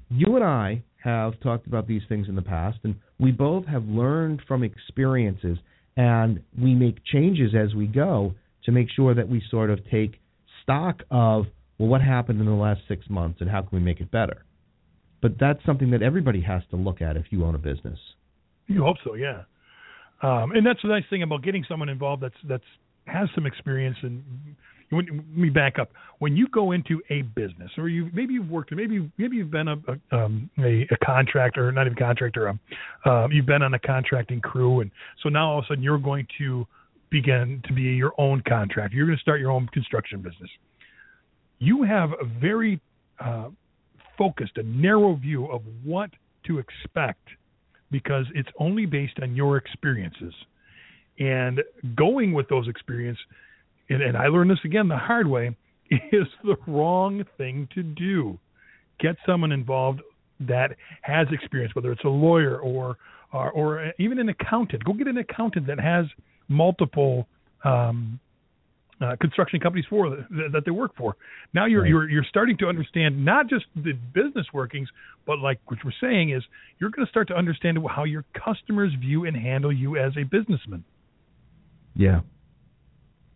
[0.09, 3.85] You and I have talked about these things in the past, and we both have
[3.85, 5.57] learned from experiences,
[5.97, 8.33] and we make changes as we go
[8.65, 10.19] to make sure that we sort of take
[10.63, 11.45] stock of,
[11.77, 14.43] well, what happened in the last six months and how can we make it better?
[15.21, 17.99] But that's something that everybody has to look at if you own a business.
[18.67, 19.43] You hope so, yeah.
[20.21, 22.63] Um, and that's the nice thing about getting someone involved that's that's
[23.05, 23.97] has some experience.
[24.01, 24.23] And
[24.95, 25.91] when, let me back up.
[26.19, 29.67] When you go into a business, or you maybe you've worked, maybe maybe you've been
[29.67, 32.49] a a, um, a, a contractor, not even contractor.
[32.49, 32.59] Um,
[33.05, 34.91] uh, you've been on a contracting crew, and
[35.21, 36.65] so now all of a sudden you're going to
[37.09, 38.95] begin to be your own contractor.
[38.95, 40.49] You're going to start your own construction business.
[41.59, 42.81] You have a very
[43.19, 43.49] uh,
[44.17, 46.09] focused, a narrow view of what
[46.47, 47.27] to expect
[47.91, 50.33] because it's only based on your experiences.
[51.19, 51.61] And
[51.95, 53.23] going with those experiences,
[53.89, 55.55] and, and I learned this again the hard way,
[55.91, 58.39] is the wrong thing to do.
[58.99, 60.01] Get someone involved
[60.39, 62.97] that has experience, whether it's a lawyer or
[63.33, 64.83] or, or even an accountant.
[64.85, 66.05] Go get an accountant that has
[66.47, 67.27] multiple
[67.65, 68.19] um,
[69.01, 71.17] uh, construction companies for that, that they work for.
[71.53, 71.89] Now you're Right.
[71.89, 74.87] you're you're starting to understand not just the business workings,
[75.25, 76.43] but like what we're saying is
[76.79, 80.23] you're going to start to understand how your customers view and handle you as a
[80.23, 80.83] businessman.
[81.93, 82.21] Yeah.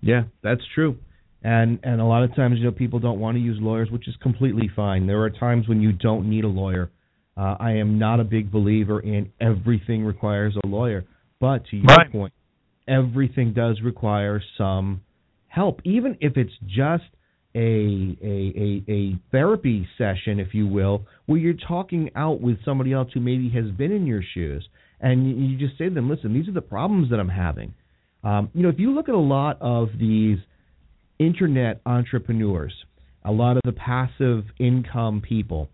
[0.01, 0.97] Yeah, that's true.
[1.43, 4.07] And and a lot of times, you know, people don't want to use lawyers, which
[4.07, 5.07] is completely fine.
[5.07, 6.91] There are times when you don't need a lawyer.
[7.37, 11.05] Uh, I am not a big believer in everything requires a lawyer,
[11.39, 12.11] but to your Right.
[12.11, 12.33] point,
[12.87, 15.01] everything does require some
[15.47, 17.05] help, even if it's just
[17.55, 22.91] a, a a a therapy session, if you will, where you're talking out with somebody
[22.91, 24.67] else who maybe has been in your shoes,
[24.99, 27.73] and you, you just say to them, "Listen, these are the problems that I'm having."
[28.23, 30.37] Um, you know, if you look at a lot of these
[31.19, 32.73] internet entrepreneurs,
[33.23, 35.69] a lot of the passive income people,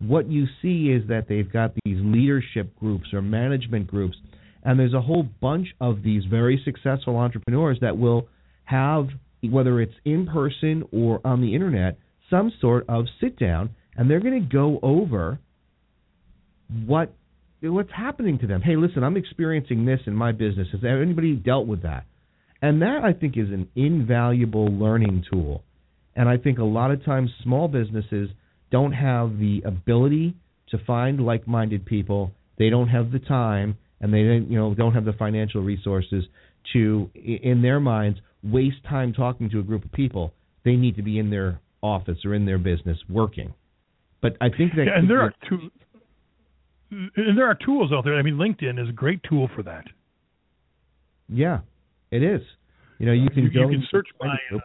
[0.00, 4.16] what you see is that they've got these leadership groups or management groups,
[4.62, 8.28] and there's a whole bunch of these very successful entrepreneurs that will
[8.64, 9.08] have,
[9.42, 11.98] whether it's in person or on the internet,
[12.30, 15.38] some sort of sit down, and they're going to go over
[16.86, 17.12] what
[17.60, 18.62] what's happening to them.
[18.62, 20.68] Hey, listen, I'm experiencing this in my business.
[20.72, 22.04] Has anybody dealt with that?
[22.60, 25.62] And that I think is an invaluable learning tool.
[26.16, 28.30] And I think a lot of times small businesses
[28.70, 30.34] don't have the ability
[30.70, 32.32] to find like-minded people.
[32.58, 36.24] They don't have the time and they don't, you know don't have the financial resources
[36.72, 40.32] to in their minds waste time talking to a group of people.
[40.64, 43.54] They need to be in their office or in their business working.
[44.20, 45.70] But I think that Yeah, and there are two,
[46.90, 48.14] and there are tools out there.
[48.14, 49.84] I mean, LinkedIn is a great tool for that.
[51.28, 51.60] Yeah,
[52.10, 52.40] it is.
[52.98, 53.60] You know, you can you, go.
[53.68, 54.36] you can search by.
[54.52, 54.58] Uh,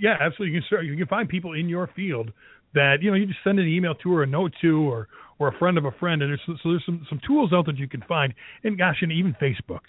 [0.00, 0.54] yeah, absolutely.
[0.54, 2.32] You can search, you can find people in your field
[2.74, 5.08] that you know you just send an email to or a note to or
[5.38, 7.76] or a friend of a friend, and there's so there's some some tools out that
[7.76, 8.32] you can find,
[8.62, 9.80] and gosh, and even Facebook.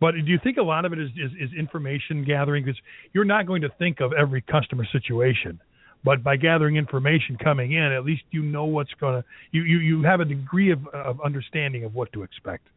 [0.00, 2.64] But do you think a lot of it is is, is information gathering?
[2.64, 2.80] Because
[3.12, 5.60] you're not going to think of every customer situation,
[6.04, 9.78] but by gathering information coming in, at least you know what's going to you you
[9.78, 12.68] you have a degree of, of understanding of what to expect.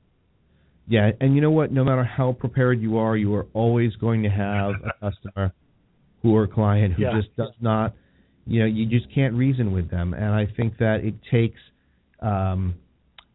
[0.87, 1.71] Yeah, and you know what?
[1.71, 5.53] No matter how prepared you are, you are always going to have a customer
[6.21, 7.19] who or client who Yeah.
[7.21, 7.93] just does not.
[8.45, 11.59] You know, you just can't reason with them, and I think that it takes,
[12.21, 12.75] um,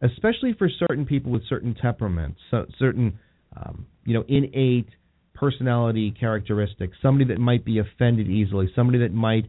[0.01, 3.19] especially for certain people with certain temperaments, so, certain,
[3.55, 4.89] um, you know, innate
[5.35, 6.97] personality characteristics.
[7.03, 9.45] Somebody that might be offended easily, somebody that might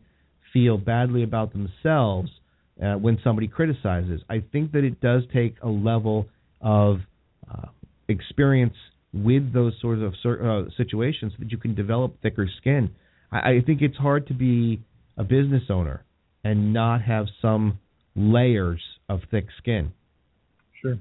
[0.54, 2.30] feel badly about themselves
[2.82, 4.22] uh, when somebody criticizes.
[4.30, 6.26] I think that it does take a level
[6.62, 7.00] of
[7.50, 7.66] uh,
[8.08, 8.74] experience
[9.12, 12.90] with those sorts of uh, situations that you can develop thicker skin.
[13.30, 14.82] I, I think it's hard to be
[15.18, 16.04] a business owner
[16.42, 17.78] and not have some
[18.16, 19.92] layers of thick skin.
[20.80, 20.98] Sure.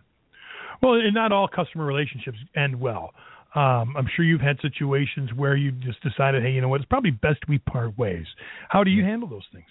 [0.81, 3.13] Well, and not all customer relationships end well.
[3.55, 6.89] Um, I'm sure you've had situations where you just decided, hey, you know what, it's
[6.89, 8.25] probably best we part ways.
[8.69, 9.67] How do you handle those things?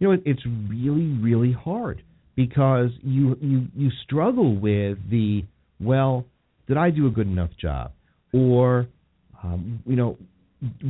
[0.00, 2.02] you know, it, it's really, really hard
[2.34, 5.44] because you you you struggle with the
[5.78, 6.24] well,
[6.66, 7.92] did I do a good enough job,
[8.32, 8.88] or
[9.44, 10.18] um, you know,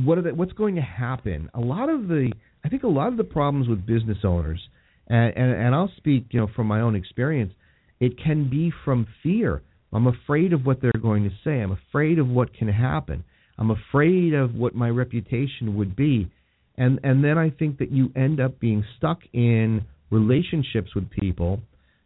[0.03, 1.49] what are the, what's going to happen?
[1.53, 2.31] A lot of the
[2.63, 4.61] I think a lot of the problems with business owners,
[5.07, 7.53] and, and, and I'll speak you know from my own experience,
[7.99, 9.61] it can be from fear.
[9.93, 11.61] I'm afraid of what they're going to say.
[11.61, 13.23] I'm afraid of what can happen.
[13.57, 16.31] I'm afraid of what my reputation would be.
[16.77, 21.59] And and then I think that you end up being stuck in relationships with people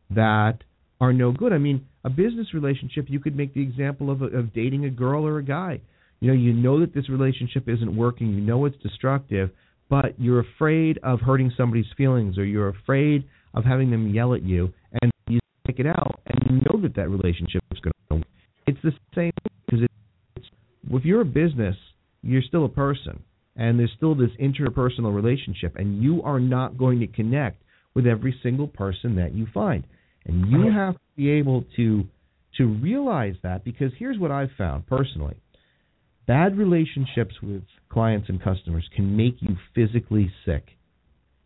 [0.10, 0.58] that
[1.00, 1.54] are no good.
[1.54, 5.26] I mean, a business relationship, you could make the example of of dating a girl
[5.26, 5.82] or a guy.
[6.20, 8.34] You know, you know that this relationship isn't working.
[8.34, 9.52] You know it's destructive,
[9.90, 14.44] but you're afraid of hurting somebody's feelings, or you're afraid of having them yell at
[14.44, 15.12] you, and
[15.66, 18.16] take it out, and you know that that relationship is going to.
[18.16, 18.26] work.
[18.68, 19.32] It's the same
[19.66, 19.88] because
[20.36, 20.47] it's
[20.91, 21.76] if you're a business,
[22.22, 23.22] you're still a person,
[23.55, 27.61] and there's still this interpersonal relationship, and you are not going to connect
[27.93, 29.84] with every single person that you find,
[30.26, 32.03] and you have to be able to
[32.57, 35.36] to realize that because here's what I've found personally
[36.28, 40.66] Bad relationships with clients and customers can make you physically sick.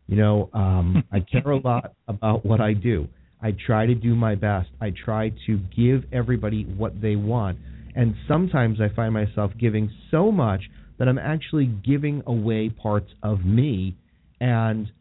[0.07, 3.07] You know, um, I care a lot about what I do.
[3.41, 4.69] I try to do my best.
[4.81, 7.57] I try to give everybody what they want.
[7.95, 10.61] And sometimes I find myself giving so much
[10.97, 13.95] that I'm actually giving away parts of me
[14.41, 14.91] and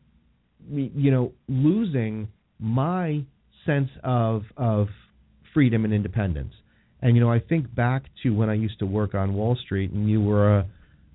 [0.70, 2.28] you know losing
[2.58, 3.24] my
[3.66, 4.88] sense of of
[5.54, 6.54] freedom and independence.
[7.02, 9.90] And you know, I think back to when I used to work on Wall Street,
[9.92, 10.66] and you were a,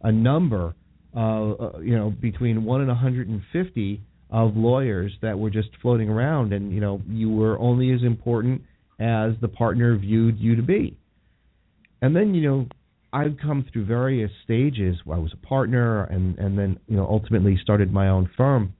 [0.03, 0.75] a number,
[1.15, 4.01] uh, you know, between one and 150
[4.33, 8.63] of lawyers that were just floating around, and you know, you were only as important
[8.99, 10.97] as the partner viewed you to be.
[12.01, 12.67] And then, you know,
[13.13, 14.97] I've come through various stages.
[15.05, 18.73] I was a partner, and and then you know, ultimately started my own firm.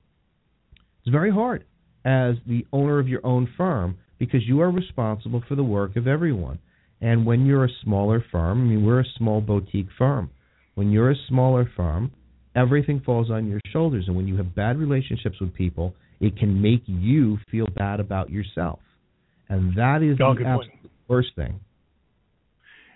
[1.00, 1.64] It's very hard
[2.04, 6.08] as the owner of your own firm because you are responsible for the work of
[6.08, 6.58] everyone.
[7.00, 10.30] And when you're a smaller firm, I mean, we're a small boutique firm.
[10.74, 12.10] When you're a smaller firm,
[12.54, 14.04] everything falls on your shoulders.
[14.06, 18.30] And when you have bad relationships with people, it can make you feel bad about
[18.30, 18.80] yourself.
[19.48, 21.60] And that is oh, the absolute worst thing.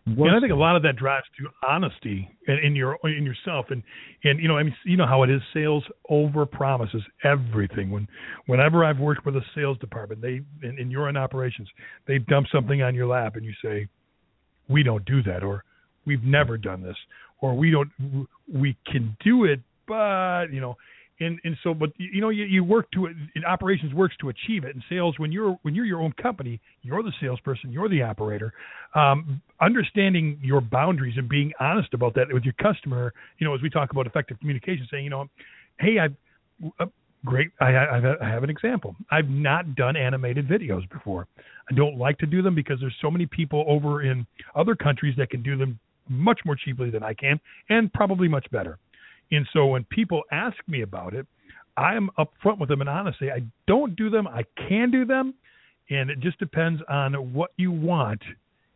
[0.07, 3.25] Worst and I think a lot of that drives to honesty in, in your in
[3.25, 3.83] yourself, and
[4.25, 5.43] and you know I mean you know how it is.
[5.53, 7.91] Sales over promises everything.
[7.91, 8.09] When
[8.47, 11.69] whenever I've worked with a sales department, they and, and you're in operations,
[12.07, 13.87] they dump something on your lap, and you say,
[14.69, 15.65] we don't do that, or
[16.07, 16.97] we've never done this,
[17.41, 17.91] or we don't,
[18.53, 20.77] we can do it, but you know,
[21.21, 23.17] and and so, but you know, you, you work to it.
[23.47, 24.75] Operations works to achieve it.
[24.75, 28.53] and sales, when you're when you're your own company, you're the salesperson, you're the operator.
[28.95, 33.13] Um, understanding your boundaries and being honest about that with your customer.
[33.39, 35.29] You know, as we talk about effective communication, saying, you know,
[35.81, 36.15] hey, I've
[36.79, 36.87] uh,
[37.25, 37.51] great.
[37.61, 38.95] I, I, I have an example.
[39.11, 41.27] I've not done animated videos before.
[41.71, 45.15] I don't like to do them because there's so many people over in other countries
[45.19, 45.79] that can do them
[46.09, 48.79] much more cheaply than I can, and probably much better.
[49.31, 51.27] And so when people ask me about it,
[51.77, 54.27] I'm upfront with them and honestly, I don't do them.
[54.27, 55.35] I can do them,
[55.91, 58.21] and it just depends on what you want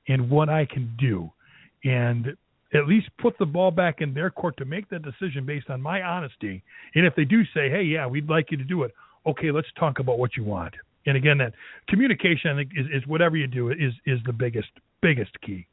[0.09, 1.30] and what I can do.
[1.85, 2.37] And
[2.74, 5.83] at least put the ball back in their court to make that decision based on
[5.83, 6.62] my honesty.
[6.95, 8.95] And if they do say, "Hey, yeah, we'd like you to do it,"
[9.26, 10.74] okay, let's talk about what you want.
[11.05, 11.55] And again, that
[11.89, 14.70] communication I think is, is whatever you do is is the biggest
[15.01, 15.66] biggest key.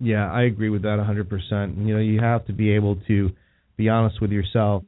[0.00, 1.86] Yeah, I agree with that 100%.
[1.86, 3.30] You know, you have to be able to
[3.76, 4.84] be honest with yourself.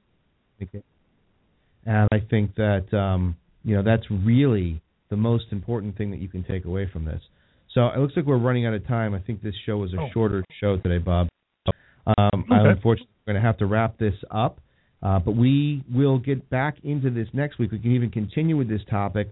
[1.86, 6.28] And I think that um, you know that's really the most important thing that you
[6.28, 7.20] can take away from this.
[7.74, 9.14] So it looks like we're running out of time.
[9.14, 10.08] I think this show was a oh.
[10.12, 11.28] shorter show today, Bob.
[12.06, 12.54] Um, okay.
[12.54, 14.58] I unfortunately going to have to wrap this up,
[15.02, 17.70] uh, but we will get back into this next week.
[17.70, 19.30] We can even continue with this topic.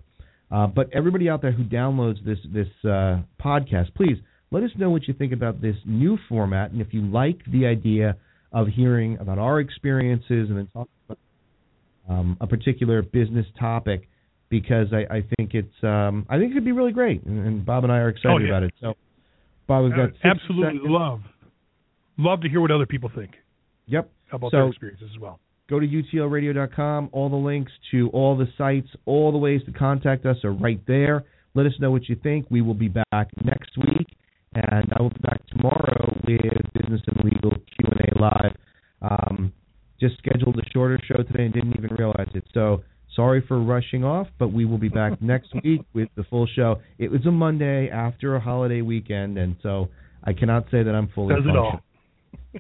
[0.51, 4.17] Uh, but everybody out there who downloads this this uh, podcast, please
[4.51, 7.67] let us know what you think about this new format, and if you like the
[7.67, 8.17] idea
[8.53, 11.19] of hearing about our experiences and then talking about
[12.09, 14.09] um, a particular business topic
[14.49, 17.67] because I, I think it's um, I think it could be really great, and, and
[17.67, 18.49] Bob and I are excited oh, yeah.
[18.49, 18.75] about it.
[18.81, 18.95] So,
[19.67, 20.83] Bob, we've got uh, absolutely seconds.
[20.85, 21.21] love
[22.17, 23.33] love to hear what other people think.
[23.87, 25.41] Yep, about so, their experiences as well.
[25.69, 27.11] Go to utlradio.com.
[27.13, 30.81] All the links to all the sites, all the ways to contact us are right
[30.87, 31.25] there.
[31.55, 32.47] Let us know what you think.
[32.51, 34.18] We will be back next week
[34.55, 38.57] and I will be back tomorrow with Business and Legal Q and A live.
[39.03, 39.53] Um,
[40.01, 42.45] just scheduled a shorter show today and didn't even realize it.
[42.55, 42.83] So
[43.15, 46.77] sorry for rushing off, but we will be back next week with the full show.
[46.99, 49.89] It was a Monday after a holiday weekend, and so
[50.25, 51.81] I cannot say that I'm fully Does functional.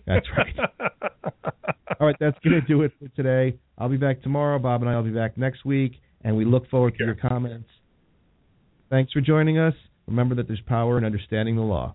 [0.06, 0.56] That's right.
[2.00, 3.58] All right, that's going to do it for today.
[3.76, 4.58] I'll be back tomorrow.
[4.58, 7.68] Bob and I will be back next week, and we look forward to your comments.
[8.90, 9.74] Thanks for joining us.
[10.08, 11.94] Remember that there's power in understanding the law.